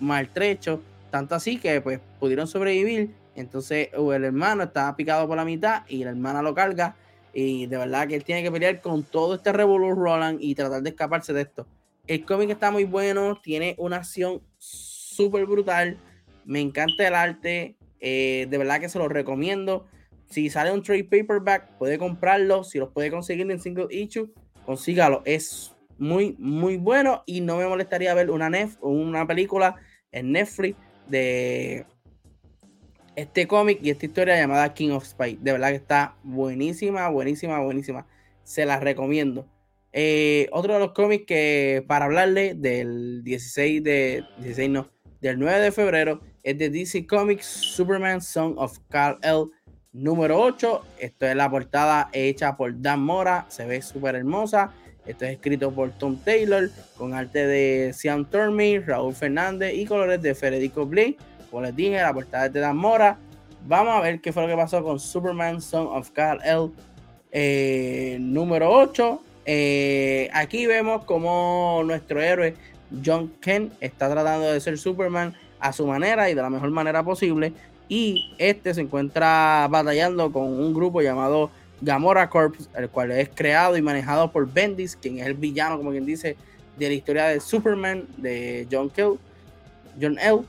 maltrechos, 0.00 0.80
tanto 1.10 1.34
así 1.34 1.58
que 1.58 1.80
pues 1.80 2.00
pudieron 2.20 2.46
sobrevivir. 2.46 3.10
Entonces 3.38 3.90
el 3.92 4.24
hermano 4.24 4.64
estaba 4.64 4.96
picado 4.96 5.28
por 5.28 5.36
la 5.36 5.44
mitad 5.44 5.84
y 5.88 6.02
la 6.02 6.10
hermana 6.10 6.42
lo 6.42 6.54
carga. 6.54 6.96
Y 7.32 7.66
de 7.66 7.76
verdad 7.76 8.08
que 8.08 8.16
él 8.16 8.24
tiene 8.24 8.42
que 8.42 8.50
pelear 8.50 8.80
con 8.80 9.04
todo 9.04 9.36
este 9.36 9.52
revolú 9.52 9.94
Roland 9.94 10.38
y 10.40 10.54
tratar 10.54 10.82
de 10.82 10.90
escaparse 10.90 11.32
de 11.32 11.42
esto. 11.42 11.66
El 12.08 12.24
cómic 12.24 12.50
está 12.50 12.70
muy 12.70 12.84
bueno, 12.84 13.38
tiene 13.40 13.76
una 13.78 13.96
acción 13.96 14.42
súper 14.58 15.46
brutal. 15.46 15.98
Me 16.44 16.60
encanta 16.60 17.06
el 17.06 17.14
arte. 17.14 17.76
Eh, 18.00 18.46
de 18.48 18.58
verdad 18.58 18.80
que 18.80 18.88
se 18.88 18.98
lo 18.98 19.08
recomiendo. 19.08 19.86
Si 20.30 20.50
sale 20.50 20.72
un 20.72 20.82
trade 20.82 21.04
paperback, 21.04 21.76
puede 21.78 21.98
comprarlo. 21.98 22.64
Si 22.64 22.78
los 22.78 22.90
puede 22.90 23.10
conseguir 23.10 23.48
en 23.50 23.60
single 23.60 23.86
issue, 23.90 24.32
consígalo. 24.66 25.22
Es 25.24 25.76
muy, 25.98 26.34
muy 26.38 26.76
bueno. 26.76 27.22
Y 27.24 27.40
no 27.40 27.58
me 27.58 27.68
molestaría 27.68 28.14
ver 28.14 28.30
una, 28.30 28.50
nef 28.50 28.76
una 28.80 29.26
película 29.26 29.76
en 30.10 30.32
Netflix 30.32 30.76
de 31.06 31.86
este 33.18 33.48
cómic 33.48 33.80
y 33.82 33.90
esta 33.90 34.06
historia 34.06 34.36
llamada 34.36 34.72
King 34.74 34.90
of 34.90 35.04
Spy. 35.04 35.38
De 35.40 35.50
verdad 35.50 35.70
que 35.70 35.76
está 35.76 36.14
buenísima, 36.22 37.08
buenísima, 37.08 37.58
buenísima. 37.58 38.06
Se 38.44 38.64
las 38.64 38.80
recomiendo. 38.80 39.44
Eh, 39.92 40.48
otro 40.52 40.74
de 40.74 40.78
los 40.78 40.92
cómics 40.92 41.26
que 41.26 41.84
para 41.88 42.04
hablarle 42.04 42.54
del 42.54 43.24
16 43.24 43.82
de 43.82 44.24
16 44.38 44.70
no, 44.70 44.88
del 45.20 45.36
9 45.40 45.58
de 45.58 45.72
febrero 45.72 46.20
es 46.44 46.58
de 46.58 46.70
DC 46.70 47.08
Comics 47.08 47.44
Superman 47.44 48.20
Song 48.20 48.54
of 48.56 48.78
Carl 48.88 49.18
L 49.22 49.46
número 49.92 50.40
8. 50.40 50.84
Esto 51.00 51.26
es 51.26 51.34
la 51.34 51.50
portada 51.50 52.10
hecha 52.12 52.56
por 52.56 52.80
Dan 52.80 53.02
Mora, 53.02 53.46
se 53.48 53.66
ve 53.66 53.82
súper 53.82 54.14
hermosa. 54.14 54.72
Esto 55.06 55.24
es 55.24 55.32
escrito 55.32 55.72
por 55.72 55.90
Tom 55.90 56.18
Taylor, 56.18 56.70
con 56.96 57.14
arte 57.14 57.48
de 57.48 57.92
Sean 57.94 58.26
Turmy, 58.26 58.78
Raúl 58.78 59.14
Fernández 59.14 59.74
y 59.74 59.86
colores 59.86 60.22
de 60.22 60.36
Federico 60.36 60.86
Blake. 60.86 61.16
Como 61.50 61.62
les 61.62 61.74
dije, 61.74 62.00
la 62.00 62.12
portada 62.12 62.48
de 62.48 62.60
Dan 62.60 62.76
Mora. 62.76 63.18
Vamos 63.66 63.94
a 63.94 64.00
ver 64.00 64.20
qué 64.20 64.32
fue 64.32 64.42
lo 64.42 64.48
que 64.48 64.56
pasó 64.56 64.82
con 64.82 65.00
Superman 65.00 65.60
Son 65.60 65.86
of 65.88 66.10
Kal 66.10 66.40
El 66.44 66.70
eh, 67.32 68.16
número 68.20 68.70
8. 68.70 69.20
Eh, 69.46 70.30
aquí 70.32 70.66
vemos 70.66 71.04
como 71.04 71.82
nuestro 71.84 72.20
héroe 72.20 72.54
John 73.04 73.32
Kent 73.40 73.72
está 73.80 74.10
tratando 74.10 74.52
de 74.52 74.60
ser 74.60 74.78
Superman 74.78 75.34
a 75.60 75.72
su 75.72 75.86
manera 75.86 76.30
y 76.30 76.34
de 76.34 76.42
la 76.42 76.50
mejor 76.50 76.70
manera 76.70 77.02
posible 77.02 77.52
y 77.88 78.34
este 78.38 78.74
se 78.74 78.82
encuentra 78.82 79.66
batallando 79.70 80.30
con 80.30 80.44
un 80.44 80.74
grupo 80.74 81.00
llamado 81.00 81.50
Gamora 81.80 82.28
Corps, 82.28 82.68
el 82.76 82.90
cual 82.90 83.12
es 83.12 83.30
creado 83.34 83.76
y 83.76 83.82
manejado 83.82 84.30
por 84.30 84.52
Bendis, 84.52 84.96
quien 84.96 85.18
es 85.18 85.26
el 85.26 85.34
villano, 85.34 85.78
como 85.78 85.90
quien 85.90 86.04
dice, 86.04 86.36
de 86.76 86.88
la 86.88 86.94
historia 86.94 87.24
de 87.26 87.40
Superman 87.40 88.06
de 88.16 88.66
John 88.70 88.90
Kill, 88.90 89.18
John 90.00 90.18
L. 90.18 90.40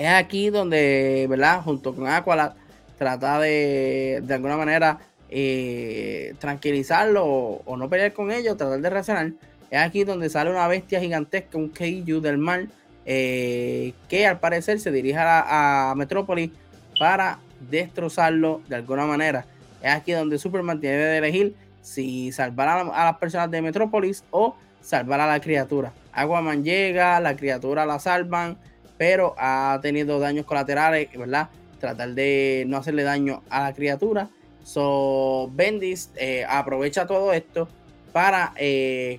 Es 0.00 0.08
aquí 0.08 0.48
donde, 0.48 1.26
¿verdad? 1.28 1.60
Junto 1.60 1.94
con 1.94 2.08
Aqualad, 2.08 2.54
trata 2.96 3.38
de, 3.38 4.22
de 4.22 4.34
alguna 4.34 4.56
manera, 4.56 4.98
eh, 5.28 6.32
tranquilizarlo 6.38 7.22
o, 7.22 7.76
no 7.76 7.90
pelear 7.90 8.14
con 8.14 8.30
ellos, 8.30 8.56
tratar 8.56 8.80
de 8.80 8.88
reaccionar. 8.88 9.32
Es 9.70 9.78
aquí 9.78 10.04
donde 10.04 10.30
sale 10.30 10.50
una 10.50 10.66
bestia 10.68 11.00
gigantesca, 11.00 11.58
un 11.58 11.68
Keiju 11.68 12.22
del 12.22 12.38
mar, 12.38 12.68
eh, 13.04 13.92
que 14.08 14.26
al 14.26 14.40
parecer 14.40 14.80
se 14.80 14.90
dirige 14.90 15.18
a, 15.20 15.92
Metrópolis 15.98 16.50
para 16.98 17.38
destrozarlo 17.68 18.62
de 18.70 18.76
alguna 18.76 19.04
manera. 19.04 19.44
Es 19.82 19.92
aquí 19.92 20.12
donde 20.12 20.38
Superman 20.38 20.80
tiene 20.80 20.96
de 20.96 21.18
elegir 21.18 21.54
si 21.82 22.32
salvar 22.32 22.70
a, 22.70 23.04
las 23.04 23.18
personas 23.18 23.50
de 23.50 23.60
Metrópolis 23.60 24.24
o 24.30 24.56
salvar 24.80 25.20
a 25.20 25.26
la 25.26 25.40
criatura. 25.40 25.92
Aquaman 26.10 26.64
llega, 26.64 27.20
la 27.20 27.36
criatura 27.36 27.84
la 27.84 27.98
salvan, 27.98 28.56
pero 29.00 29.34
ha 29.38 29.78
tenido 29.80 30.18
daños 30.18 30.44
colaterales, 30.44 31.08
¿verdad? 31.16 31.48
Tratar 31.78 32.10
de 32.10 32.64
no 32.66 32.76
hacerle 32.76 33.02
daño 33.02 33.42
a 33.48 33.62
la 33.62 33.72
criatura. 33.72 34.28
So, 34.62 35.50
Bendis 35.54 36.10
eh, 36.16 36.44
aprovecha 36.46 37.06
todo 37.06 37.32
esto 37.32 37.66
para 38.12 38.52
eh, 38.56 39.18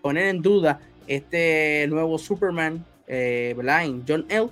poner 0.00 0.26
en 0.26 0.40
duda 0.40 0.78
este 1.08 1.86
nuevo 1.88 2.16
Superman, 2.16 2.84
eh, 3.08 3.56
En 3.58 4.04
John 4.06 4.24
L. 4.28 4.50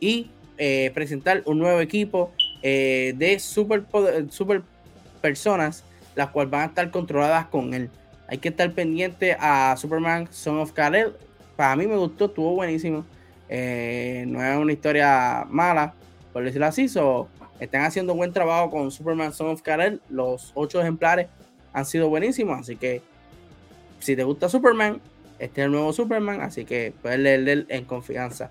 Y 0.00 0.30
eh, 0.58 0.90
presentar 0.92 1.44
un 1.46 1.60
nuevo 1.60 1.80
equipo 1.80 2.32
eh, 2.62 3.14
de 3.16 3.38
super, 3.38 3.84
super 4.30 4.62
personas, 5.20 5.84
las 6.16 6.30
cuales 6.30 6.50
van 6.50 6.62
a 6.62 6.66
estar 6.66 6.90
controladas 6.90 7.46
con 7.46 7.72
él. 7.72 7.88
Hay 8.26 8.38
que 8.38 8.48
estar 8.48 8.68
pendiente 8.72 9.36
a 9.38 9.76
Superman 9.76 10.26
Son 10.32 10.58
of 10.58 10.72
Kal-El. 10.72 11.12
Para 11.54 11.76
mí 11.76 11.86
me 11.86 11.96
gustó, 11.96 12.24
estuvo 12.24 12.52
buenísimo. 12.56 13.04
No 13.48 14.44
es 14.44 14.58
una 14.58 14.72
historia 14.72 15.46
mala, 15.48 15.94
por 16.32 16.44
decirlo 16.44 16.66
así. 16.66 16.86
están 17.60 17.82
haciendo 17.82 18.14
buen 18.14 18.32
trabajo 18.32 18.70
con 18.70 18.90
Superman 18.90 19.32
Son 19.32 19.48
of 19.48 19.62
Kal-El. 19.62 20.00
Los 20.08 20.52
ocho 20.54 20.80
ejemplares 20.80 21.28
han 21.72 21.84
sido 21.84 22.08
buenísimos. 22.08 22.60
Así 22.60 22.76
que 22.76 23.02
si 24.00 24.16
te 24.16 24.24
gusta 24.24 24.48
Superman, 24.48 25.00
este 25.38 25.60
es 25.60 25.64
el 25.66 25.72
nuevo 25.72 25.92
Superman, 25.92 26.40
así 26.40 26.64
que 26.64 26.92
puedes 27.02 27.18
leerlo 27.18 27.66
en 27.68 27.84
confianza. 27.84 28.50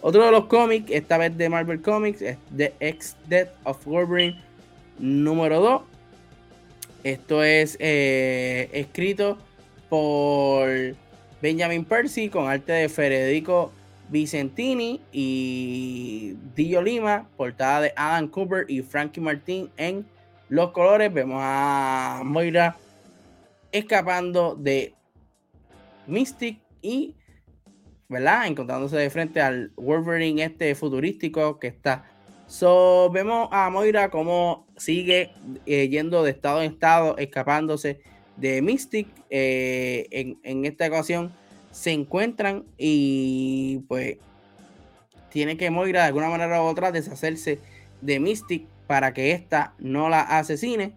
Otro 0.00 0.24
de 0.24 0.30
los 0.30 0.46
cómics, 0.46 0.90
esta 0.90 1.18
vez 1.18 1.36
de 1.36 1.48
Marvel 1.48 1.80
Comics, 1.80 2.20
es 2.22 2.36
The 2.54 2.74
X 2.80 3.16
Death 3.26 3.48
of 3.64 3.84
Wolverine 3.86 4.40
número 4.98 5.60
2. 5.60 5.82
Esto 7.04 7.42
es 7.42 7.76
eh, 7.80 8.70
escrito 8.72 9.38
por 9.88 10.68
Benjamin 11.40 11.84
Percy 11.84 12.28
con 12.28 12.48
arte 12.48 12.72
de 12.72 12.88
Federico 12.88 13.72
Vicentini 14.08 15.00
y 15.12 16.36
Dio 16.54 16.82
Lima, 16.82 17.28
portada 17.36 17.82
de 17.82 17.92
Adam 17.96 18.28
Cooper 18.28 18.66
y 18.68 18.82
Frankie 18.82 19.20
Martin 19.20 19.70
en 19.76 20.06
los 20.48 20.72
colores. 20.72 21.12
Vemos 21.12 21.40
a 21.40 22.22
Moira 22.24 22.76
escapando 23.72 24.54
de 24.54 24.94
Mystic 26.06 26.60
y, 26.82 27.16
¿verdad? 28.08 28.46
Encontrándose 28.46 28.96
de 28.96 29.10
frente 29.10 29.40
al 29.40 29.72
Wolverine 29.76 30.44
este 30.44 30.74
futurístico 30.74 31.58
que 31.58 31.68
está. 31.68 32.04
So, 32.46 33.10
vemos 33.10 33.48
a 33.50 33.70
Moira 33.70 34.10
como 34.10 34.66
sigue 34.76 35.32
eh, 35.66 35.88
yendo 35.88 36.22
de 36.22 36.30
estado 36.30 36.62
en 36.62 36.72
estado, 36.72 37.16
escapándose 37.16 38.00
de 38.36 38.60
Mystic. 38.60 39.08
Eh, 39.30 40.06
en, 40.10 40.38
en, 40.42 40.64
esta 40.66 40.86
ocasión 40.86 41.32
se 41.74 41.90
encuentran 41.90 42.64
y 42.78 43.80
pues 43.88 44.18
tiene 45.30 45.56
que 45.56 45.70
Moira 45.70 46.02
de 46.02 46.06
alguna 46.06 46.28
manera 46.28 46.62
u 46.62 46.66
otra 46.66 46.92
deshacerse 46.92 47.58
de 48.00 48.20
Mystic 48.20 48.68
para 48.86 49.12
que 49.12 49.32
ésta 49.32 49.74
no 49.78 50.08
la 50.08 50.20
asesine. 50.20 50.94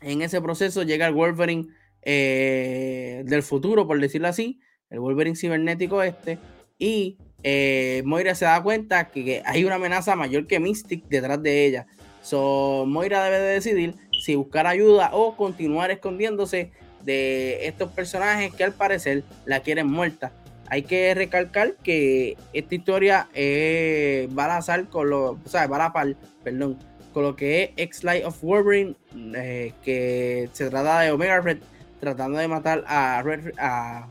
En 0.00 0.22
ese 0.22 0.40
proceso 0.40 0.84
llega 0.84 1.06
el 1.06 1.12
Wolverine 1.12 1.68
eh, 2.00 3.22
del 3.26 3.42
futuro, 3.42 3.86
por 3.86 4.00
decirlo 4.00 4.28
así, 4.28 4.60
el 4.88 5.00
Wolverine 5.00 5.36
cibernético 5.36 6.02
este, 6.02 6.38
y 6.78 7.18
eh, 7.42 8.02
Moira 8.06 8.34
se 8.34 8.46
da 8.46 8.62
cuenta 8.62 9.10
que, 9.10 9.42
hay 9.44 9.64
una 9.64 9.74
amenaza 9.74 10.16
mayor 10.16 10.46
que 10.46 10.60
Mystic 10.60 11.04
detrás 11.08 11.42
de 11.42 11.66
ella. 11.66 11.86
So, 12.22 12.86
Moira 12.86 13.22
debe 13.22 13.38
de 13.38 13.52
decidir 13.52 13.94
si 14.24 14.34
buscar 14.34 14.66
ayuda 14.66 15.10
o 15.12 15.36
continuar 15.36 15.90
escondiéndose 15.90 16.72
de 17.04 17.66
estos 17.66 17.90
personajes 17.90 18.52
que 18.54 18.64
al 18.64 18.72
parecer 18.72 19.24
la 19.44 19.60
quieren 19.60 19.86
muerta. 19.86 20.32
Hay 20.68 20.82
que 20.82 21.14
recalcar 21.14 21.74
que 21.82 22.36
esta 22.52 22.74
historia 22.74 23.28
eh, 23.34 24.28
va 24.38 24.44
a 24.44 24.48
lanzar 24.48 24.88
con 24.88 25.10
lo, 25.10 25.30
o 25.32 25.38
va 25.52 25.84
a 25.84 25.92
par, 25.92 26.14
perdón, 26.44 26.78
con 27.12 27.24
lo 27.24 27.34
que 27.34 27.64
es 27.64 27.70
X-Light 27.76 28.24
of 28.24 28.40
Wolverine, 28.42 28.94
eh, 29.34 29.72
que 29.84 30.48
se 30.52 30.70
trata 30.70 31.00
de 31.00 31.10
Omega 31.10 31.40
Red 31.40 31.58
tratando 31.98 32.38
de 32.38 32.48
matar 32.48 32.84
a, 32.86 33.22
a 33.58 34.08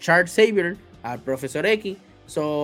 Charles 0.00 0.32
Xavier, 0.34 0.76
al 1.02 1.20
profesor 1.20 1.66
X. 1.66 1.96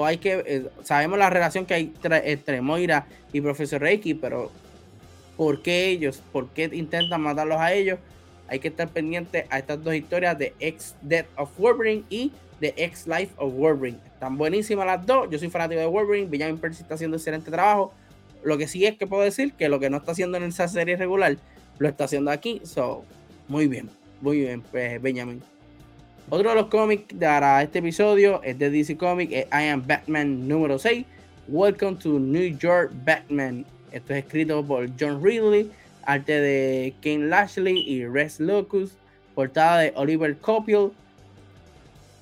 Hay 0.05 0.19
que, 0.19 0.43
eh, 0.47 0.67
sabemos 0.83 1.19
la 1.19 1.31
relación 1.31 1.67
que 1.67 1.75
hay 1.75 1.95
entre, 2.03 2.61
Moira 2.61 3.07
y 3.33 3.41
profesor 3.41 3.85
X, 3.87 4.17
pero 4.21 4.51
¿por 5.37 5.63
qué 5.63 5.89
ellos? 5.89 6.23
¿Por 6.33 6.49
qué 6.51 6.71
intentan 6.73 7.21
matarlos 7.21 7.59
a 7.59 7.73
ellos? 7.73 7.99
Hay 8.49 8.59
que 8.59 8.69
estar 8.69 8.89
pendiente 8.89 9.47
a 9.51 9.59
estas 9.59 9.83
dos 9.83 9.95
historias 9.95 10.39
de 10.39 10.55
X 10.61 10.95
Death 11.03 11.27
of 11.37 11.51
Wolverine 11.59 12.05
y 12.09 12.33
de 12.61 12.75
X 12.77 13.07
Life 13.07 13.33
of 13.37 13.55
Wolverine. 13.55 13.99
Están 14.07 14.39
buenísimas 14.39 14.87
las 14.87 15.05
dos. 15.05 15.29
Yo 15.31 15.39
soy 15.39 15.51
fanático 15.51 15.81
de 15.81 15.87
Wolverine. 15.87 16.29
Benjamin 16.29 16.59
Percy 16.59 16.83
está 16.83 16.95
haciendo 16.95 17.17
excelente 17.17 17.51
trabajo. 17.51 17.93
Lo 18.43 18.57
que 18.57 18.69
sí 18.69 18.87
es 18.87 18.97
que 18.97 19.07
puedo 19.07 19.23
decir 19.23 19.53
que 19.55 19.69
lo 19.69 19.81
que 19.81 19.91
no 19.91 19.97
está 19.97 20.13
haciendo 20.13 20.37
en 20.37 20.45
esa 20.45 20.69
serie 20.69 20.97
regular 20.97 21.37
lo 21.79 21.89
está 21.89 22.05
haciendo 22.05 22.31
aquí. 22.31 22.61
So, 22.65 23.05
muy 23.49 23.67
bien. 23.67 23.91
Muy 24.21 24.41
bien, 24.41 24.63
pues, 24.63 25.01
Benjamin. 25.03 25.43
Otro 26.31 26.49
de 26.49 26.57
los 26.57 26.67
cómics 26.67 27.15
para 27.21 27.63
este 27.63 27.79
episodio 27.79 28.43
es 28.43 28.59
de 28.59 28.71
DC 28.71 28.97
Comics, 28.97 29.33
I 29.33 29.47
Am 29.69 29.87
Batman 29.87 30.49
número 30.49 30.79
6. 30.79 31.05
Welcome 31.49 31.99
to 31.99 32.19
New 32.19 32.57
York 32.59 32.91
Batman. 33.05 33.65
Esto 33.93 34.15
es 34.15 34.25
escrito 34.25 34.65
por 34.65 34.89
John 34.99 35.23
Ridley, 35.23 35.71
arte 36.07 36.41
de 36.41 36.95
Ken 37.01 37.29
Lashley 37.29 37.79
y 37.79 38.07
Rex 38.07 38.41
Locus, 38.41 38.97
portada 39.35 39.81
de 39.81 39.93
Oliver 39.97 40.37
Copiel. 40.39 40.93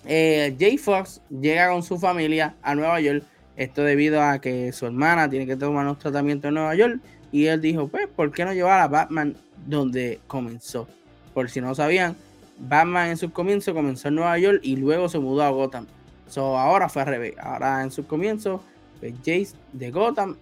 Eh, 0.06 0.54
Jay 0.58 0.76
Fox 0.76 1.20
llega 1.30 1.70
con 1.70 1.82
su 1.82 1.98
familia 1.98 2.54
a 2.62 2.74
Nueva 2.74 3.00
York. 3.00 3.22
Esto 3.56 3.84
debido 3.84 4.20
a 4.20 4.40
que 4.40 4.72
su 4.72 4.86
hermana 4.86 5.30
tiene 5.30 5.46
que 5.46 5.56
tomar 5.56 5.86
un 5.86 5.96
tratamiento 5.96 6.48
en 6.48 6.54
Nueva 6.54 6.74
York. 6.74 6.98
Y 7.30 7.46
él 7.46 7.60
dijo, 7.60 7.88
pues, 7.88 8.08
¿por 8.08 8.32
qué 8.32 8.44
no 8.44 8.52
llevar 8.52 8.80
a 8.80 8.88
Batman 8.88 9.36
donde 9.66 10.20
comenzó? 10.26 10.88
Por 11.32 11.50
si 11.50 11.60
no 11.60 11.74
sabían, 11.74 12.16
Batman 12.58 13.10
en 13.10 13.16
sus 13.16 13.32
comienzos 13.32 13.74
comenzó 13.74 14.08
en 14.08 14.16
Nueva 14.16 14.38
York 14.38 14.60
y 14.62 14.76
luego 14.76 15.08
se 15.08 15.18
mudó 15.18 15.42
a 15.42 15.50
Gotham. 15.50 15.86
So, 16.28 16.56
ahora 16.58 16.88
fue 16.88 17.02
al 17.02 17.08
revés. 17.08 17.34
Ahora 17.38 17.82
en 17.82 17.90
sus 17.90 18.06
comienzos, 18.06 18.60
pues, 19.00 19.14
Jace 19.18 19.56
de 19.72 19.90
Gotham 19.90 20.36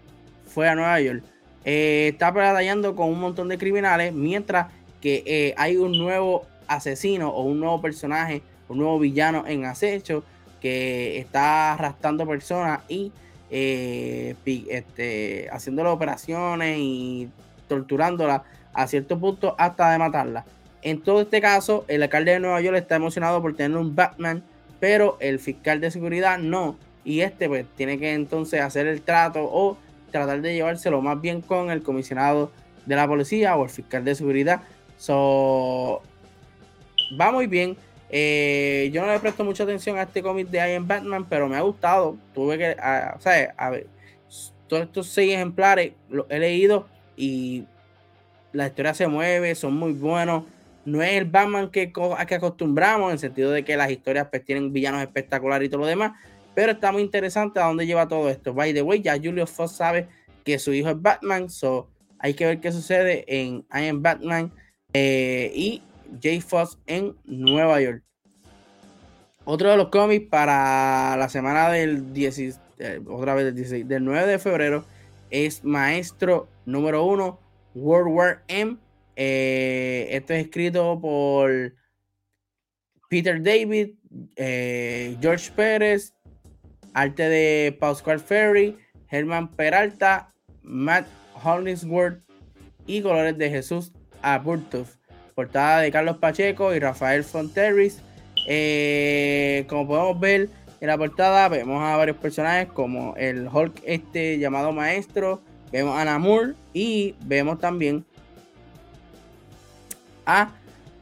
fue 0.46 0.68
a 0.68 0.74
Nueva 0.74 1.00
York. 1.00 1.22
Eh, 1.64 2.11
está 2.12 2.31
batallando 2.31 2.96
con 2.96 3.09
un 3.09 3.20
montón 3.20 3.48
de 3.48 3.59
criminales, 3.59 4.12
mientras 4.12 4.68
que 5.01 5.22
eh, 5.27 5.55
hay 5.57 5.77
un 5.77 5.92
nuevo 5.98 6.46
asesino 6.66 7.29
o 7.31 7.42
un 7.42 7.61
nuevo 7.61 7.81
personaje, 7.81 8.42
un 8.68 8.79
nuevo 8.79 8.98
villano 8.98 9.44
en 9.46 9.64
acecho 9.64 10.25
que 10.61 11.18
está 11.18 11.75
arrastrando 11.75 12.27
personas 12.27 12.81
y 12.88 13.12
eh, 13.51 14.35
este, 14.70 15.48
haciéndole 15.53 15.90
operaciones 15.90 16.79
y 16.81 17.29
torturándolas 17.68 18.42
a 18.72 18.87
cierto 18.87 19.18
punto 19.18 19.55
hasta 19.59 19.90
de 19.90 19.98
matarla. 19.98 20.44
En 20.83 21.01
todo 21.01 21.20
este 21.20 21.40
caso, 21.40 21.85
el 21.88 22.03
alcalde 22.03 22.33
de 22.33 22.40
Nueva 22.40 22.61
York 22.61 22.77
está 22.77 22.96
emocionado 22.96 23.42
por 23.42 23.55
tener 23.55 23.77
un 23.77 23.94
Batman, 23.94 24.42
pero 24.81 25.16
el 25.20 25.38
fiscal 25.38 25.81
de 25.81 25.90
seguridad 25.90 26.38
no. 26.38 26.77
Y 27.05 27.20
este 27.20 27.48
pues 27.48 27.66
tiene 27.77 27.98
que 27.98 28.14
entonces 28.14 28.61
hacer 28.61 28.87
el 28.87 29.03
trato 29.03 29.44
o 29.44 29.77
tratar 30.12 30.40
de 30.40 30.55
llevárselo 30.55 31.03
más 31.03 31.20
bien 31.20 31.40
con 31.40 31.70
el 31.70 31.83
comisionado 31.83 32.53
de 32.87 32.96
la 32.96 33.09
policía 33.09 33.57
o 33.57 33.64
el 33.64 33.70
fiscal 33.70 34.05
de 34.05 34.14
seguridad. 34.14 34.62
So, 34.98 36.03
va 37.20 37.33
muy 37.33 37.46
bien. 37.46 37.77
Eh, 38.11 38.90
yo 38.92 39.05
no 39.05 39.12
le 39.12 39.18
presto 39.18 39.42
mucha 39.42 39.64
atención 39.64 39.98
a 39.98 40.03
este 40.03 40.22
cómic 40.22 40.48
de 40.48 40.59
I 40.59 40.77
Am 40.77 40.87
Batman, 40.87 41.27
pero 41.29 41.48
me 41.48 41.57
ha 41.57 41.62
gustado. 41.62 42.16
Tuve 42.35 42.59
que, 42.59 42.77
o 43.16 43.20
sea, 43.20 43.55
a 43.57 43.70
ver, 43.70 43.87
todos 44.68 44.85
estos 44.85 45.09
seis 45.09 45.35
ejemplares 45.35 45.92
los 46.09 46.27
he 46.29 46.38
leído 46.38 46.87
y 47.16 47.64
la 48.53 48.66
historia 48.66 48.94
se 48.94 49.09
mueve, 49.09 49.55
son 49.55 49.75
muy 49.75 49.92
buenos 49.92 50.44
no 50.85 51.03
es 51.03 51.12
el 51.12 51.25
Batman 51.27 51.70
que, 51.70 51.92
que 51.92 52.35
acostumbramos, 52.35 53.09
en 53.09 53.12
el 53.12 53.18
sentido 53.18 53.51
de 53.51 53.64
que 53.64 53.77
las 53.77 53.90
historias 53.90 54.29
pues, 54.31 54.44
tienen 54.44 54.72
villanos 54.72 55.03
espectaculares 55.03 55.66
y 55.66 55.70
todo 55.70 55.83
lo 55.83 55.87
demás, 55.87 56.12
pero 56.55 56.73
está 56.73 56.93
muy 56.93 57.03
interesante 57.03 57.61
a 57.61 57.67
dónde 57.67 57.87
lleva 57.87 58.09
todo 58.09 58.29
esto. 58.29 58.53
By 58.53 58.75
the 58.75 58.83
way, 58.83 59.01
ya 59.01 59.17
Julio 59.17 59.47
Foss 59.47 59.73
sabe 59.73 60.09
que 60.45 60.59
su 60.59 60.73
hijo 60.73 60.91
es 60.91 61.01
Batman, 61.01 61.49
so 61.49 61.88
hay 62.19 62.35
que 62.35 62.47
ver 62.47 62.61
qué 62.61 62.73
sucede 62.73 63.25
en 63.27 63.65
I 63.73 63.88
Am 63.88 64.03
Batman 64.03 64.53
eh, 64.93 65.51
y 65.55 65.83
Jay 66.23 66.41
Foss 66.41 66.79
en 66.87 67.17
Nueva 67.25 67.81
York. 67.81 68.03
Otro 69.45 69.71
de 69.71 69.77
los 69.77 69.88
cómics 69.88 70.29
para 70.29 71.17
la 71.17 71.29
semana 71.29 71.69
del 71.71 72.12
16, 72.12 72.61
eh, 72.79 73.01
otra 73.09 73.35
vez 73.35 73.47
del, 73.47 73.55
16, 73.57 73.88
del 73.88 74.05
9 74.05 74.27
de 74.27 74.38
febrero 74.38 74.85
es 75.31 75.65
Maestro 75.65 76.49
número 76.65 77.05
1, 77.05 77.38
World 77.75 78.15
War 78.15 78.45
M 78.49 78.77
eh, 79.15 80.09
esto 80.11 80.33
es 80.33 80.45
escrito 80.45 80.99
por 81.01 81.75
Peter 83.11 83.43
David, 83.43 83.95
George 84.37 85.51
Pérez, 85.55 86.15
arte 86.94 87.28
de 87.28 87.76
Pascual 87.78 88.20
Ferry, 88.20 88.76
Herman 89.09 89.48
Peralta, 89.48 90.33
Matt 90.62 91.07
Hollingsworth 91.42 92.22
y 92.87 93.02
colores 93.02 93.37
de 93.38 93.50
Jesús 93.50 93.92
Aburtov. 94.22 94.87
Portada 95.35 95.81
de 95.81 95.90
Carlos 95.90 96.18
Pacheco 96.18 96.74
y 96.74 96.78
Rafael 96.78 97.24
Fonteris. 97.24 98.00
Eh, 98.46 99.64
como 99.68 99.87
podemos 99.87 100.20
ver 100.20 100.48
en 100.81 100.88
la 100.88 100.98
portada, 100.98 101.48
vemos 101.48 101.83
a 101.83 101.96
varios 101.96 102.16
personajes 102.16 102.68
como 102.72 103.14
el 103.16 103.48
Hulk 103.48 103.83
este 103.85 104.38
llamado 104.38 104.72
Maestro, 104.72 105.40
vemos 105.70 105.96
a 105.96 106.05
Namur 106.05 106.57
y 106.72 107.14
vemos 107.24 107.61
también 107.61 108.05
a 110.26 110.50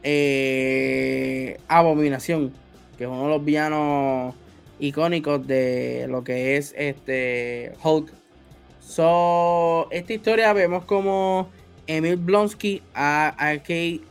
eh, 0.03 1.57
Abominación, 1.67 2.53
que 2.97 3.05
es 3.05 3.09
uno 3.09 3.23
de 3.23 3.29
los 3.29 3.43
villanos 3.43 4.35
icónicos 4.81 5.47
de 5.47 6.07
lo 6.09 6.23
que 6.23 6.57
es 6.57 6.73
este 6.77 7.71
Hulk. 7.81 8.11
So, 8.79 9.87
esta 9.91 10.11
historia 10.11 10.51
vemos 10.51 10.83
como 10.83 11.49
Emil 11.87 12.17
Blonsky 12.17 12.81
a, 12.93 13.33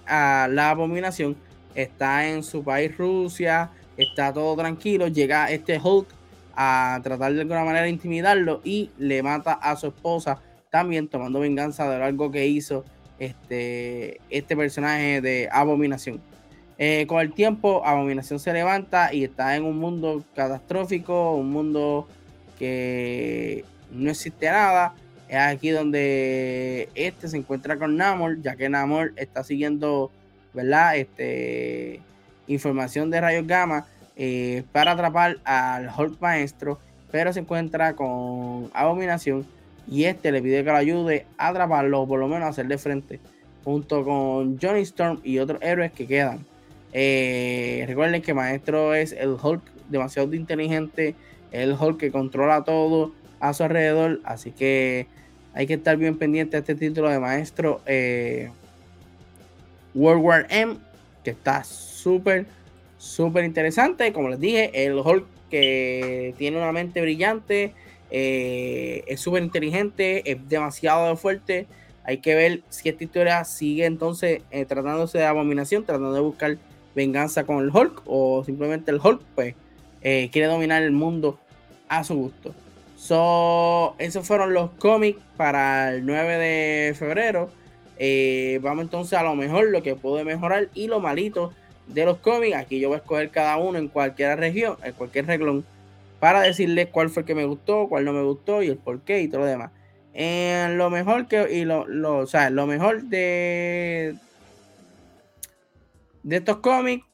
a, 0.06 0.48
la 0.48 0.70
abominación 0.70 1.37
está 1.74 2.28
en 2.28 2.42
su 2.42 2.64
país 2.64 2.96
Rusia, 2.96 3.70
está 3.96 4.33
todo 4.33 4.56
tranquilo, 4.56 5.09
llega 5.09 5.50
este 5.50 5.78
Hulk 5.78 6.09
a 6.54 7.00
tratar 7.02 7.35
de 7.35 7.42
alguna 7.42 7.64
manera 7.64 7.85
de 7.85 7.90
intimidarlo 7.90 8.61
y 8.64 8.90
le 8.96 9.22
mata 9.22 9.52
a 9.52 9.76
su 9.76 9.88
esposa 9.88 10.40
también 10.70 11.09
tomando 11.09 11.40
venganza 11.40 11.88
de 11.90 12.02
algo 12.02 12.30
que 12.30 12.46
hizo 12.46 12.85
este, 13.18 14.20
este 14.30 14.56
personaje 14.56 15.20
de 15.20 15.48
Abominación. 15.50 16.20
Eh, 16.82 17.06
con 17.06 17.20
el 17.20 17.34
tiempo, 17.34 17.82
Abominación 17.84 18.40
se 18.40 18.54
levanta 18.54 19.12
y 19.12 19.24
está 19.24 19.54
en 19.54 19.64
un 19.64 19.78
mundo 19.78 20.24
catastrófico, 20.34 21.34
un 21.36 21.50
mundo 21.52 22.08
que 22.58 23.66
no 23.92 24.10
existe 24.10 24.46
nada. 24.50 24.94
Es 25.28 25.36
aquí 25.36 25.68
donde 25.68 26.88
este 26.94 27.28
se 27.28 27.36
encuentra 27.36 27.76
con 27.76 27.98
Namor, 27.98 28.40
ya 28.40 28.56
que 28.56 28.70
Namor 28.70 29.12
está 29.16 29.44
siguiendo, 29.44 30.10
¿verdad? 30.54 30.96
Este, 30.96 32.00
información 32.46 33.10
de 33.10 33.20
rayos 33.20 33.46
gamma 33.46 33.84
eh, 34.16 34.62
para 34.72 34.92
atrapar 34.92 35.36
al 35.44 35.90
Hulk 35.94 36.18
maestro, 36.18 36.78
pero 37.10 37.30
se 37.34 37.40
encuentra 37.40 37.94
con 37.94 38.70
Abominación 38.72 39.46
y 39.86 40.04
este 40.04 40.32
le 40.32 40.40
pide 40.40 40.64
que 40.64 40.70
lo 40.70 40.76
ayude 40.78 41.26
a 41.36 41.48
atraparlo 41.48 42.00
o 42.00 42.08
por 42.08 42.18
lo 42.18 42.26
menos 42.26 42.46
a 42.46 42.48
hacerle 42.48 42.78
frente 42.78 43.20
junto 43.64 44.02
con 44.02 44.58
Johnny 44.58 44.80
Storm 44.80 45.20
y 45.22 45.40
otros 45.40 45.60
héroes 45.60 45.92
que 45.92 46.06
quedan. 46.06 46.46
Eh, 46.92 47.85
recuerden 47.87 48.22
que 48.22 48.35
Maestro 48.35 48.94
es 48.94 49.12
el 49.12 49.37
Hulk 49.40 49.62
demasiado 49.88 50.35
inteligente, 50.35 51.14
el 51.53 51.76
Hulk 51.79 51.98
que 51.98 52.11
controla 52.11 52.64
todo 52.64 53.12
a 53.38 53.53
su 53.53 53.62
alrededor, 53.62 54.20
así 54.24 54.50
que 54.50 55.07
hay 55.55 55.66
que 55.66 55.74
estar 55.74 55.96
bien 55.96 56.18
pendiente 56.18 56.57
a 56.57 56.61
este 56.61 56.74
título 56.74 57.09
de 57.09 57.18
Maestro 57.18 57.81
eh, 57.87 58.50
World 59.94 60.22
War 60.22 60.46
M, 60.50 60.79
que 61.24 61.31
está 61.31 61.64
súper, 61.64 62.46
súper 62.98 63.44
interesante. 63.44 64.12
Como 64.12 64.29
les 64.29 64.40
dije, 64.40 64.87
el 64.87 64.94
Hulk 64.94 65.26
que 65.50 66.35
tiene 66.38 66.59
una 66.59 66.70
mente 66.70 67.00
brillante, 67.00 67.72
eh, 68.12 69.05
es 69.09 69.20
súper 69.20 69.42
inteligente, 69.42 70.31
es 70.31 70.48
demasiado 70.48 71.16
fuerte. 71.16 71.66
Hay 72.05 72.18
que 72.18 72.35
ver 72.35 72.62
si 72.68 72.88
esta 72.88 73.05
historia 73.05 73.44
sigue 73.44 73.85
entonces 73.85 74.42
tratándose 74.68 75.18
de 75.18 75.26
abominación, 75.26 75.85
tratando 75.85 76.12
de 76.12 76.20
buscar 76.20 76.59
venganza 76.94 77.44
con 77.44 77.62
el 77.64 77.70
Hulk 77.74 78.03
o 78.07 78.44
simplemente 78.44 78.90
el 78.90 79.00
Hulk 79.03 79.22
pues 79.35 79.55
eh, 80.03 80.29
quiere 80.33 80.48
dominar 80.48 80.83
el 80.83 80.92
mundo 80.92 81.38
a 81.88 82.05
su 82.05 82.14
gusto. 82.14 82.55
So, 82.96 83.94
esos 83.98 84.26
fueron 84.26 84.53
los 84.53 84.70
cómics 84.72 85.20
para 85.37 85.94
el 85.94 86.05
9 86.05 86.38
de 86.38 86.94
febrero. 86.94 87.50
vamos 88.62 88.85
entonces 88.85 89.18
a 89.18 89.22
lo 89.22 89.35
mejor, 89.35 89.68
lo 89.70 89.83
que 89.83 89.94
puede 89.96 90.24
mejorar 90.24 90.68
y 90.74 90.87
lo 90.87 91.00
malito 91.00 91.53
de 91.87 92.05
los 92.05 92.18
cómics. 92.18 92.57
Aquí 92.57 92.79
yo 92.79 92.88
voy 92.88 92.96
a 92.96 92.98
escoger 92.98 93.31
cada 93.31 93.57
uno 93.57 93.79
en 93.79 93.88
cualquier 93.88 94.38
región, 94.38 94.76
en 94.85 94.92
cualquier 94.92 95.26
reglón 95.26 95.64
para 96.20 96.42
decirles 96.42 96.88
cuál 96.92 97.09
fue 97.09 97.22
el 97.22 97.26
que 97.26 97.35
me 97.35 97.46
gustó, 97.46 97.88
cuál 97.88 98.05
no 98.05 98.12
me 98.12 98.22
gustó 98.22 98.62
y 98.62 98.68
el 98.68 98.76
por 98.76 99.00
qué 99.00 99.22
y 99.22 99.29
todo 99.29 99.40
lo 99.40 99.46
demás. 99.46 99.70
En 100.12 100.76
lo 100.76 100.90
mejor 100.90 101.26
que, 101.26 101.50
y 101.50 101.64
lo, 101.64 101.87
lo, 101.88 102.20
o 102.20 102.50
lo 102.50 102.66
mejor 102.66 103.05
de, 103.05 104.14
de 106.22 106.37
estos 106.37 106.59
cómics, 106.59 107.06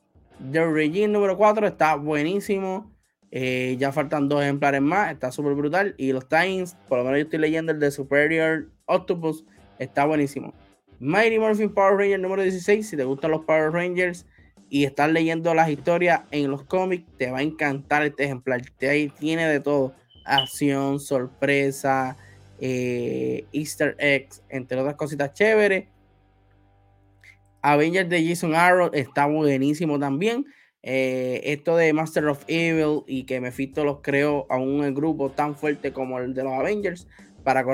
The 0.53 0.65
Regime 0.67 1.09
número 1.09 1.37
4 1.37 1.67
está 1.67 1.95
buenísimo. 1.97 2.91
Eh, 3.31 3.77
ya 3.79 3.93
faltan 3.93 4.29
dos 4.29 4.43
ejemplares 4.43 4.81
más, 4.81 5.13
está 5.13 5.31
súper 5.31 5.55
brutal. 5.55 5.95
Y 5.99 6.13
los 6.13 6.29
Times, 6.29 6.77
por 6.89 6.99
lo 6.99 7.05
menos 7.05 7.19
yo 7.19 7.25
estoy 7.25 7.39
leyendo 7.41 7.73
el 7.73 7.81
de 7.81 7.91
Superior 7.91 8.71
Octopus, 8.87 9.45
está 9.79 10.05
buenísimo. 10.07 10.55
Mighty 11.01 11.39
Morphin 11.39 11.73
Power 11.73 11.97
Ranger 11.97 12.21
número 12.21 12.43
16, 12.43 12.89
si 12.89 12.97
te 12.97 13.05
gustan 13.05 13.33
los 13.33 13.45
Power 13.45 13.73
Rangers, 13.73 14.27
y 14.69 14.85
estar 14.85 15.09
leyendo 15.11 15.55
las 15.55 15.69
historias 15.69 16.23
en 16.31 16.51
los 16.51 16.65
cómics, 16.65 17.05
te 17.19 17.31
va 17.31 17.39
a 17.39 17.43
encantar 17.43 18.03
este 18.03 18.25
ejemplar. 18.25 18.63
Ahí 18.83 19.13
tiene 19.19 19.47
de 19.49 19.61
todo: 19.61 19.95
acción, 20.25 20.99
sorpresa, 20.99 22.17
eh, 22.61 23.45
Easter 23.53 23.97
eggs, 23.99 24.43
entre 24.49 24.81
otras 24.81 24.97
cositas 24.97 25.33
chéveres. 25.35 25.87
Avengers 27.73 28.09
de 28.09 28.25
Jason 28.25 28.55
Arrow 28.55 28.91
está 28.93 29.27
buenísimo 29.27 29.99
también. 29.99 30.47
Eh, 30.85 31.41
esto 31.45 31.77
de 31.77 31.93
Master 31.93 32.29
of 32.29 32.45
Evil 32.47 33.03
y 33.09 33.25
que 33.25 33.41
Mephisto 33.41 33.85
los 33.85 34.03
creó 34.03 34.47
a 34.49 34.57
un 34.57 34.95
grupo 34.95 35.31
tan 35.31 35.57
fuerte 35.57 35.93
como 35.93 36.21
el 36.21 36.33
de 36.33 36.45
los 36.45 36.53
Avengers 36.53 37.09
para 37.43 37.65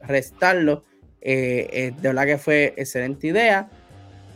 restarlo 0.00 0.84
eh, 1.20 1.92
de 2.00 2.08
verdad 2.08 2.24
que 2.24 2.38
fue 2.38 2.72
excelente 2.78 3.26
idea. 3.26 3.68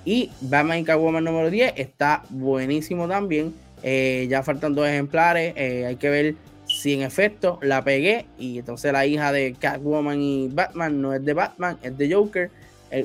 Y 0.05 0.31
Batman 0.43 0.81
y 0.81 0.85
Catwoman 0.85 1.25
número 1.25 1.51
10 1.51 1.73
está 1.77 2.25
buenísimo 2.29 3.09
también. 3.09 3.55
ya 3.83 4.43
faltan 4.43 4.75
dos 4.75 4.87
ejemplares. 4.87 5.55
hay 5.57 5.97
que 5.97 6.11
ver 6.11 6.35
si 6.67 6.93
en 6.93 7.03
efecto 7.03 7.59
la 7.63 7.83
pegué 7.83 8.27
y 8.39 8.59
entonces 8.59 8.93
la 8.93 9.07
hija 9.07 9.33
de 9.33 9.55
Catwoman 9.59 10.21
y 10.21 10.49
Batman 10.49 11.01
no 11.01 11.15
es 11.15 11.25
de 11.25 11.33
Batman, 11.33 11.79
es 11.83 11.97
de 11.97 12.13
Joker. 12.13 12.51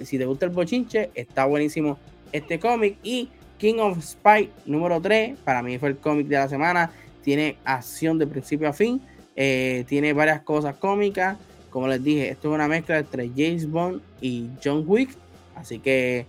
Si 0.03 0.17
te 0.17 0.25
gusta 0.25 0.45
el 0.45 0.51
bochinche, 0.51 1.09
está 1.15 1.45
buenísimo 1.45 1.97
este 2.31 2.59
cómic. 2.59 2.97
Y 3.03 3.29
King 3.57 3.75
of 3.79 4.03
Spy 4.03 4.49
número 4.65 5.01
3, 5.01 5.37
para 5.43 5.61
mí 5.61 5.77
fue 5.77 5.89
el 5.89 5.97
cómic 5.97 6.27
de 6.27 6.35
la 6.37 6.49
semana. 6.49 6.91
Tiene 7.23 7.57
acción 7.63 8.17
de 8.17 8.27
principio 8.27 8.69
a 8.69 8.73
fin. 8.73 9.01
Eh, 9.35 9.85
tiene 9.87 10.13
varias 10.13 10.41
cosas 10.41 10.75
cómicas. 10.75 11.37
Como 11.69 11.87
les 11.87 12.03
dije, 12.03 12.29
esto 12.29 12.49
es 12.49 12.55
una 12.55 12.67
mezcla 12.67 12.99
entre 12.99 13.29
James 13.35 13.69
Bond 13.69 14.01
y 14.21 14.47
John 14.63 14.83
Wick. 14.85 15.09
Así 15.55 15.79
que 15.79 16.25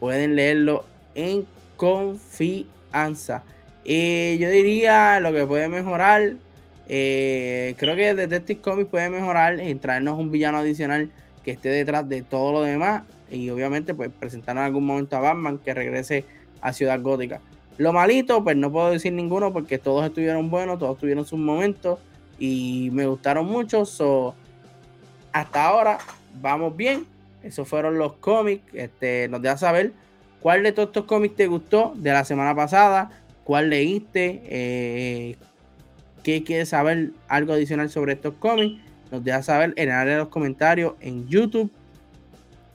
pueden 0.00 0.36
leerlo 0.36 0.84
en 1.14 1.46
confianza. 1.76 3.42
Y 3.84 4.38
yo 4.38 4.50
diría 4.50 5.20
lo 5.20 5.32
que 5.32 5.46
puede 5.46 5.68
mejorar 5.68 6.34
eh, 6.88 7.74
creo 7.76 7.94
que 7.96 8.14
Detective 8.14 8.60
Comics 8.60 8.88
puede 8.88 9.10
mejorar 9.10 9.60
y 9.62 9.74
traernos 9.74 10.18
un 10.18 10.30
villano 10.30 10.58
adicional 10.58 11.10
que 11.48 11.52
esté 11.52 11.70
detrás 11.70 12.06
de 12.06 12.20
todo 12.20 12.52
lo 12.52 12.62
demás. 12.62 13.04
Y 13.30 13.48
obviamente, 13.48 13.94
pues 13.94 14.10
presentar 14.10 14.58
en 14.58 14.64
algún 14.64 14.84
momento 14.84 15.16
a 15.16 15.20
Batman 15.20 15.56
que 15.56 15.72
regrese 15.72 16.26
a 16.60 16.74
Ciudad 16.74 17.00
Gótica. 17.00 17.40
Lo 17.78 17.94
malito, 17.94 18.44
pues 18.44 18.54
no 18.54 18.70
puedo 18.70 18.90
decir 18.90 19.14
ninguno 19.14 19.50
porque 19.50 19.78
todos 19.78 20.04
estuvieron 20.04 20.50
buenos, 20.50 20.78
todos 20.78 20.98
tuvieron 20.98 21.24
sus 21.24 21.38
momentos 21.38 22.00
y 22.38 22.90
me 22.92 23.06
gustaron 23.06 23.46
mucho. 23.46 23.84
Hasta 25.32 25.64
ahora 25.64 25.96
vamos 26.38 26.76
bien. 26.76 27.06
Esos 27.42 27.66
fueron 27.66 27.96
los 27.96 28.12
cómics. 28.14 28.62
Este, 28.74 29.26
nos 29.28 29.40
deja 29.40 29.56
saber 29.56 29.92
cuál 30.42 30.62
de 30.62 30.72
todos 30.72 30.88
estos 30.88 31.06
cómics 31.06 31.34
te 31.34 31.46
gustó 31.46 31.94
de 31.96 32.12
la 32.12 32.26
semana 32.26 32.54
pasada, 32.54 33.10
cuál 33.44 33.70
leíste, 33.70 34.42
eh, 34.44 35.36
qué 36.22 36.44
quieres 36.44 36.68
saber 36.68 37.12
algo 37.26 37.54
adicional 37.54 37.88
sobre 37.88 38.12
estos 38.12 38.34
cómics, 38.34 38.82
nos 39.10 39.24
deja 39.24 39.42
saber 39.42 39.72
en 39.76 39.88
el 39.88 39.94
área 39.94 40.12
de 40.14 40.18
los 40.20 40.28
comentarios 40.28 40.94
en 41.00 41.26
YouTube 41.28 41.70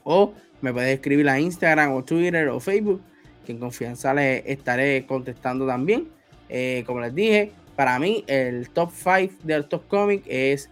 o 0.04 0.32
me 0.60 0.72
puedes 0.72 0.94
escribir 0.94 1.28
a 1.28 1.38
Instagram 1.38 1.92
o 1.92 2.02
Twitter 2.04 2.48
o 2.48 2.60
Facebook, 2.60 3.00
que 3.44 3.52
en 3.52 3.58
confianza 3.58 4.14
les 4.14 4.42
estaré 4.46 5.04
contestando 5.06 5.66
también. 5.66 6.08
Eh, 6.48 6.84
como 6.86 7.00
les 7.00 7.14
dije, 7.14 7.52
para 7.76 7.98
mí 7.98 8.24
el 8.26 8.70
top 8.70 8.90
5 8.92 9.34
de 9.42 9.58
estos 9.58 9.82
cómics 9.82 10.24
es 10.26 10.70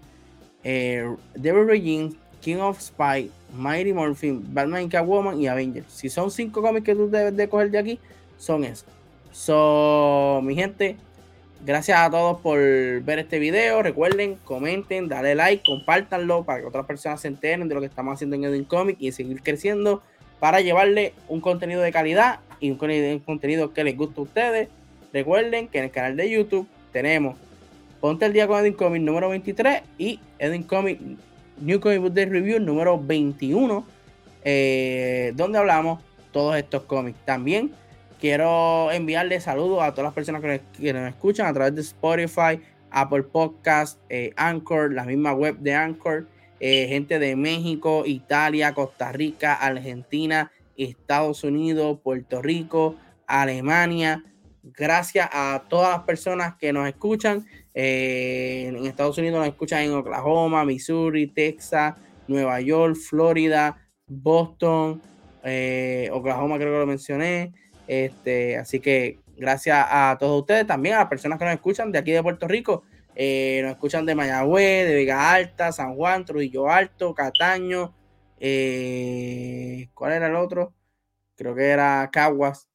eh, 0.64 1.04
Devil 1.34 1.66
Regime, 1.66 2.12
King 2.40 2.56
of 2.56 2.80
Spy, 2.80 3.30
Mighty 3.54 3.92
Morphin, 3.92 4.42
Batman 4.54 4.88
Catwoman 4.88 5.40
y 5.40 5.46
Avengers. 5.46 5.92
Si 5.92 6.08
son 6.08 6.30
5 6.30 6.62
cómics 6.62 6.84
que 6.84 6.94
tú 6.94 7.10
debes 7.10 7.36
de 7.36 7.48
coger 7.48 7.70
de 7.70 7.78
aquí, 7.78 7.98
son 8.38 8.64
esos. 8.64 8.86
So, 9.32 10.40
mi 10.42 10.54
gente, 10.54 10.96
Gracias 11.64 11.98
a 11.98 12.10
todos 12.10 12.40
por 12.40 12.58
ver 12.58 13.20
este 13.20 13.38
video. 13.38 13.82
Recuerden, 13.82 14.36
comenten, 14.44 15.08
dale 15.08 15.36
like, 15.36 15.62
compártanlo 15.64 16.44
para 16.44 16.60
que 16.60 16.66
otras 16.66 16.86
personas 16.86 17.20
se 17.20 17.28
enteren 17.28 17.68
de 17.68 17.74
lo 17.74 17.80
que 17.80 17.86
estamos 17.86 18.14
haciendo 18.14 18.34
en 18.34 18.44
Edwin 18.44 18.64
Comic 18.64 18.96
y 18.98 19.12
seguir 19.12 19.42
creciendo 19.42 20.02
para 20.40 20.60
llevarle 20.60 21.14
un 21.28 21.40
contenido 21.40 21.80
de 21.80 21.92
calidad 21.92 22.40
y 22.58 22.72
un 22.72 23.20
contenido 23.20 23.72
que 23.72 23.84
les 23.84 23.96
guste 23.96 24.20
a 24.20 24.22
ustedes. 24.24 24.68
Recuerden 25.12 25.68
que 25.68 25.78
en 25.78 25.84
el 25.84 25.90
canal 25.92 26.16
de 26.16 26.30
YouTube 26.30 26.66
tenemos 26.92 27.36
Ponte 28.02 28.26
el 28.26 28.32
día 28.32 28.48
con 28.48 28.58
Edwin 28.58 28.72
Comic 28.72 29.00
número 29.00 29.28
23 29.28 29.82
y 29.96 30.18
Edwin 30.40 30.64
Comic 30.64 30.98
New 31.60 31.78
Comic 31.78 32.00
Book 32.00 32.12
Day 32.12 32.24
Review 32.24 32.58
número 32.58 33.00
21, 33.00 33.86
eh, 34.42 35.32
donde 35.36 35.58
hablamos 35.58 36.02
todos 36.32 36.56
estos 36.56 36.82
cómics. 36.82 37.16
También 37.24 37.70
Quiero 38.22 38.92
enviarle 38.92 39.40
saludos 39.40 39.82
a 39.82 39.90
todas 39.90 40.04
las 40.04 40.14
personas 40.14 40.40
que 40.80 40.92
nos, 40.92 41.08
escuchan 41.08 41.48
a 41.48 41.52
través 41.52 41.74
de 41.74 41.80
Spotify, 41.80 42.62
Apple 42.88 43.24
Podcast, 43.24 43.98
eh, 44.08 44.32
Anchor, 44.36 44.92
la 44.94 45.02
misma 45.02 45.32
web 45.32 45.58
de 45.58 45.74
Anchor, 45.74 46.28
eh, 46.60 46.86
gente 46.86 47.18
de 47.18 47.34
México, 47.34 48.04
Italia, 48.06 48.74
Costa 48.74 49.10
Rica, 49.10 49.54
Argentina, 49.54 50.52
Estados 50.76 51.42
Unidos, 51.42 51.98
Puerto 52.00 52.40
Rico, 52.40 52.94
Alemania. 53.26 54.22
Gracias 54.62 55.28
a 55.32 55.64
todas 55.68 55.90
las 55.90 56.04
personas 56.04 56.54
que 56.54 56.72
nos 56.72 56.86
escuchan. 56.86 57.44
Eh, 57.74 58.66
en 58.68 58.86
Estados 58.86 59.18
Unidos 59.18 59.40
nos 59.40 59.48
escuchan 59.48 59.82
en 59.82 59.94
Oklahoma, 59.94 60.64
Missouri, 60.64 61.26
Texas, 61.26 61.96
Nueva 62.28 62.60
York, 62.60 62.94
Florida, 62.94 63.84
Boston, 64.06 65.02
Oklahoma 66.12 66.56
creo 66.56 66.72
que 66.72 66.78
lo 66.78 66.86
mencioné. 66.86 67.52
Este, 67.86 68.56
así 68.56 68.80
que 68.80 69.18
gracias 69.36 69.86
a 69.90 70.16
todos 70.18 70.40
ustedes, 70.40 70.66
también 70.66 70.94
a 70.94 71.00
las 71.00 71.08
personas 71.08 71.38
que 71.38 71.44
nos 71.44 71.54
escuchan 71.54 71.92
de 71.92 71.98
aquí 71.98 72.12
de 72.12 72.22
Puerto 72.22 72.46
Rico, 72.48 72.84
eh, 73.14 73.60
nos 73.62 73.72
escuchan 73.72 74.06
de 74.06 74.14
Mayagüez, 74.14 74.86
de 74.86 74.94
Vega 74.94 75.32
Alta, 75.32 75.72
San 75.72 75.94
Juan, 75.94 76.24
Trujillo 76.24 76.70
Alto, 76.70 77.14
Cataño, 77.14 77.94
eh, 78.38 79.88
¿cuál 79.94 80.12
era 80.12 80.26
el 80.26 80.36
otro? 80.36 80.74
Creo 81.36 81.54
que 81.54 81.68
era 81.68 82.08
Caguas. 82.12 82.68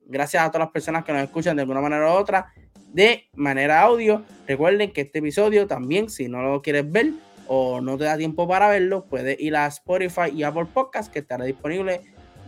gracias 0.00 0.42
a 0.42 0.50
todas 0.50 0.66
las 0.66 0.72
personas 0.72 1.04
que 1.04 1.12
nos 1.12 1.22
escuchan 1.22 1.56
de 1.56 1.62
alguna 1.62 1.80
manera 1.80 2.12
u 2.12 2.16
otra, 2.16 2.52
de 2.92 3.28
manera 3.34 3.82
audio. 3.82 4.24
Recuerden 4.46 4.92
que 4.92 5.02
este 5.02 5.18
episodio 5.18 5.66
también, 5.66 6.08
si 6.08 6.28
no 6.28 6.42
lo 6.42 6.62
quieres 6.62 6.90
ver 6.90 7.12
o 7.46 7.80
no 7.80 7.96
te 7.96 8.04
da 8.04 8.16
tiempo 8.16 8.48
para 8.48 8.68
verlo, 8.68 9.04
puedes 9.04 9.38
ir 9.40 9.56
a 9.56 9.66
Spotify 9.66 10.30
y 10.34 10.42
Apple 10.42 10.66
Podcast, 10.72 11.12
que 11.12 11.20
estará 11.20 11.44
disponible 11.44 12.00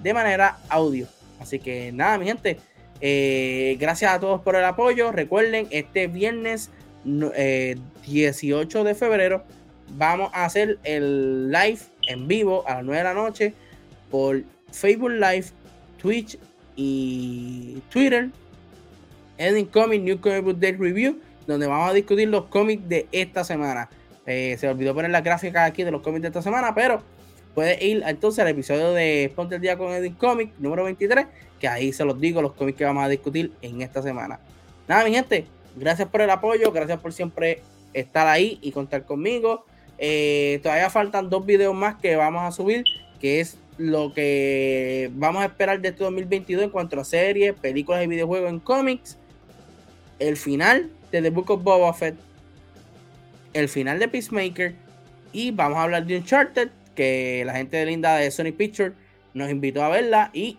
de 0.02 0.14
manera 0.14 0.58
audio. 0.68 1.06
Así 1.40 1.58
que 1.58 1.92
nada, 1.92 2.18
mi 2.18 2.26
gente. 2.26 2.58
Eh, 3.00 3.76
gracias 3.78 4.12
a 4.12 4.20
todos 4.20 4.40
por 4.42 4.56
el 4.56 4.64
apoyo. 4.64 5.12
Recuerden, 5.12 5.68
este 5.70 6.06
viernes 6.06 6.70
18 7.04 8.80
eh, 8.80 8.84
de 8.84 8.94
febrero 8.94 9.44
vamos 9.96 10.30
a 10.34 10.44
hacer 10.44 10.78
el 10.84 11.50
live 11.50 11.78
en 12.08 12.28
vivo 12.28 12.64
a 12.66 12.74
las 12.74 12.84
9 12.84 12.98
de 12.98 13.04
la 13.04 13.14
noche 13.14 13.54
por 14.10 14.42
Facebook 14.72 15.10
Live, 15.10 15.46
Twitch 15.98 16.38
y 16.76 17.80
Twitter. 17.90 18.30
Ending 19.38 19.66
Comic 19.66 20.02
New 20.02 20.20
Comic 20.20 20.42
Book 20.42 20.58
Day 20.58 20.72
Review, 20.72 21.20
donde 21.46 21.66
vamos 21.66 21.90
a 21.90 21.94
discutir 21.94 22.28
los 22.28 22.46
cómics 22.46 22.88
de 22.88 23.06
esta 23.12 23.44
semana. 23.44 23.88
Eh, 24.26 24.56
se 24.58 24.68
olvidó 24.68 24.94
poner 24.94 25.10
las 25.10 25.24
gráficas 25.24 25.68
aquí 25.68 25.84
de 25.84 25.90
los 25.90 26.02
cómics 26.02 26.22
de 26.22 26.28
esta 26.28 26.42
semana, 26.42 26.74
pero 26.74 27.02
puedes 27.58 27.82
ir 27.82 28.04
entonces 28.06 28.38
al 28.38 28.46
episodio 28.46 28.92
de 28.92 29.32
Ponte 29.34 29.56
el 29.56 29.60
Día 29.60 29.76
con 29.76 29.92
Edwin 29.92 30.14
Comic 30.14 30.52
número 30.60 30.84
23, 30.84 31.26
que 31.58 31.66
ahí 31.66 31.92
se 31.92 32.04
los 32.04 32.20
digo, 32.20 32.40
los 32.40 32.52
cómics 32.52 32.78
que 32.78 32.84
vamos 32.84 33.02
a 33.02 33.08
discutir 33.08 33.50
en 33.62 33.82
esta 33.82 34.00
semana. 34.00 34.38
Nada, 34.86 35.04
mi 35.04 35.12
gente, 35.12 35.44
gracias 35.74 36.06
por 36.06 36.20
el 36.20 36.30
apoyo, 36.30 36.70
gracias 36.70 37.00
por 37.00 37.12
siempre 37.12 37.62
estar 37.94 38.28
ahí 38.28 38.60
y 38.62 38.70
contar 38.70 39.04
conmigo. 39.06 39.64
Eh, 39.98 40.60
todavía 40.62 40.88
faltan 40.88 41.30
dos 41.30 41.44
videos 41.44 41.74
más 41.74 41.96
que 41.96 42.14
vamos 42.14 42.44
a 42.44 42.52
subir, 42.52 42.84
que 43.18 43.40
es 43.40 43.58
lo 43.76 44.14
que 44.14 45.10
vamos 45.14 45.42
a 45.42 45.46
esperar 45.46 45.80
de 45.80 45.88
este 45.88 46.04
2022 46.04 46.62
en 46.62 46.70
cuanto 46.70 47.00
a 47.00 47.04
series, 47.04 47.54
películas 47.54 48.04
y 48.04 48.06
videojuegos 48.06 48.50
en 48.50 48.60
cómics. 48.60 49.18
El 50.20 50.36
final 50.36 50.92
de 51.10 51.22
The 51.22 51.30
Book 51.30 51.50
of 51.50 51.64
Boba 51.64 51.92
Fett. 51.92 52.14
El 53.52 53.68
final 53.68 53.98
de 53.98 54.06
Peacemaker. 54.06 54.76
Y 55.32 55.50
vamos 55.50 55.78
a 55.78 55.82
hablar 55.82 56.06
de 56.06 56.18
Uncharted 56.18 56.70
que 56.98 57.44
la 57.46 57.52
gente 57.54 57.76
de 57.76 57.86
linda 57.86 58.16
de 58.16 58.28
Sony 58.32 58.50
Pictures 58.50 58.92
nos 59.32 59.50
invitó 59.50 59.84
a 59.84 59.88
verla 59.88 60.30
y 60.32 60.58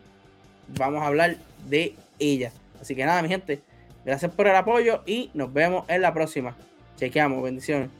vamos 0.69 1.01
a 1.03 1.07
hablar 1.07 1.35
de 1.67 1.95
ella. 2.17 2.53
Así 2.79 2.95
que 2.95 3.05
nada, 3.05 3.21
mi 3.21 3.27
gente, 3.27 3.61
gracias 4.05 4.31
por 4.31 4.47
el 4.47 4.55
apoyo 4.55 5.03
y 5.05 5.31
nos 5.33 5.51
vemos 5.51 5.83
en 5.89 6.01
la 6.01 6.13
próxima. 6.13 6.55
Chequeamos, 6.95 7.43
bendiciones. 7.43 7.98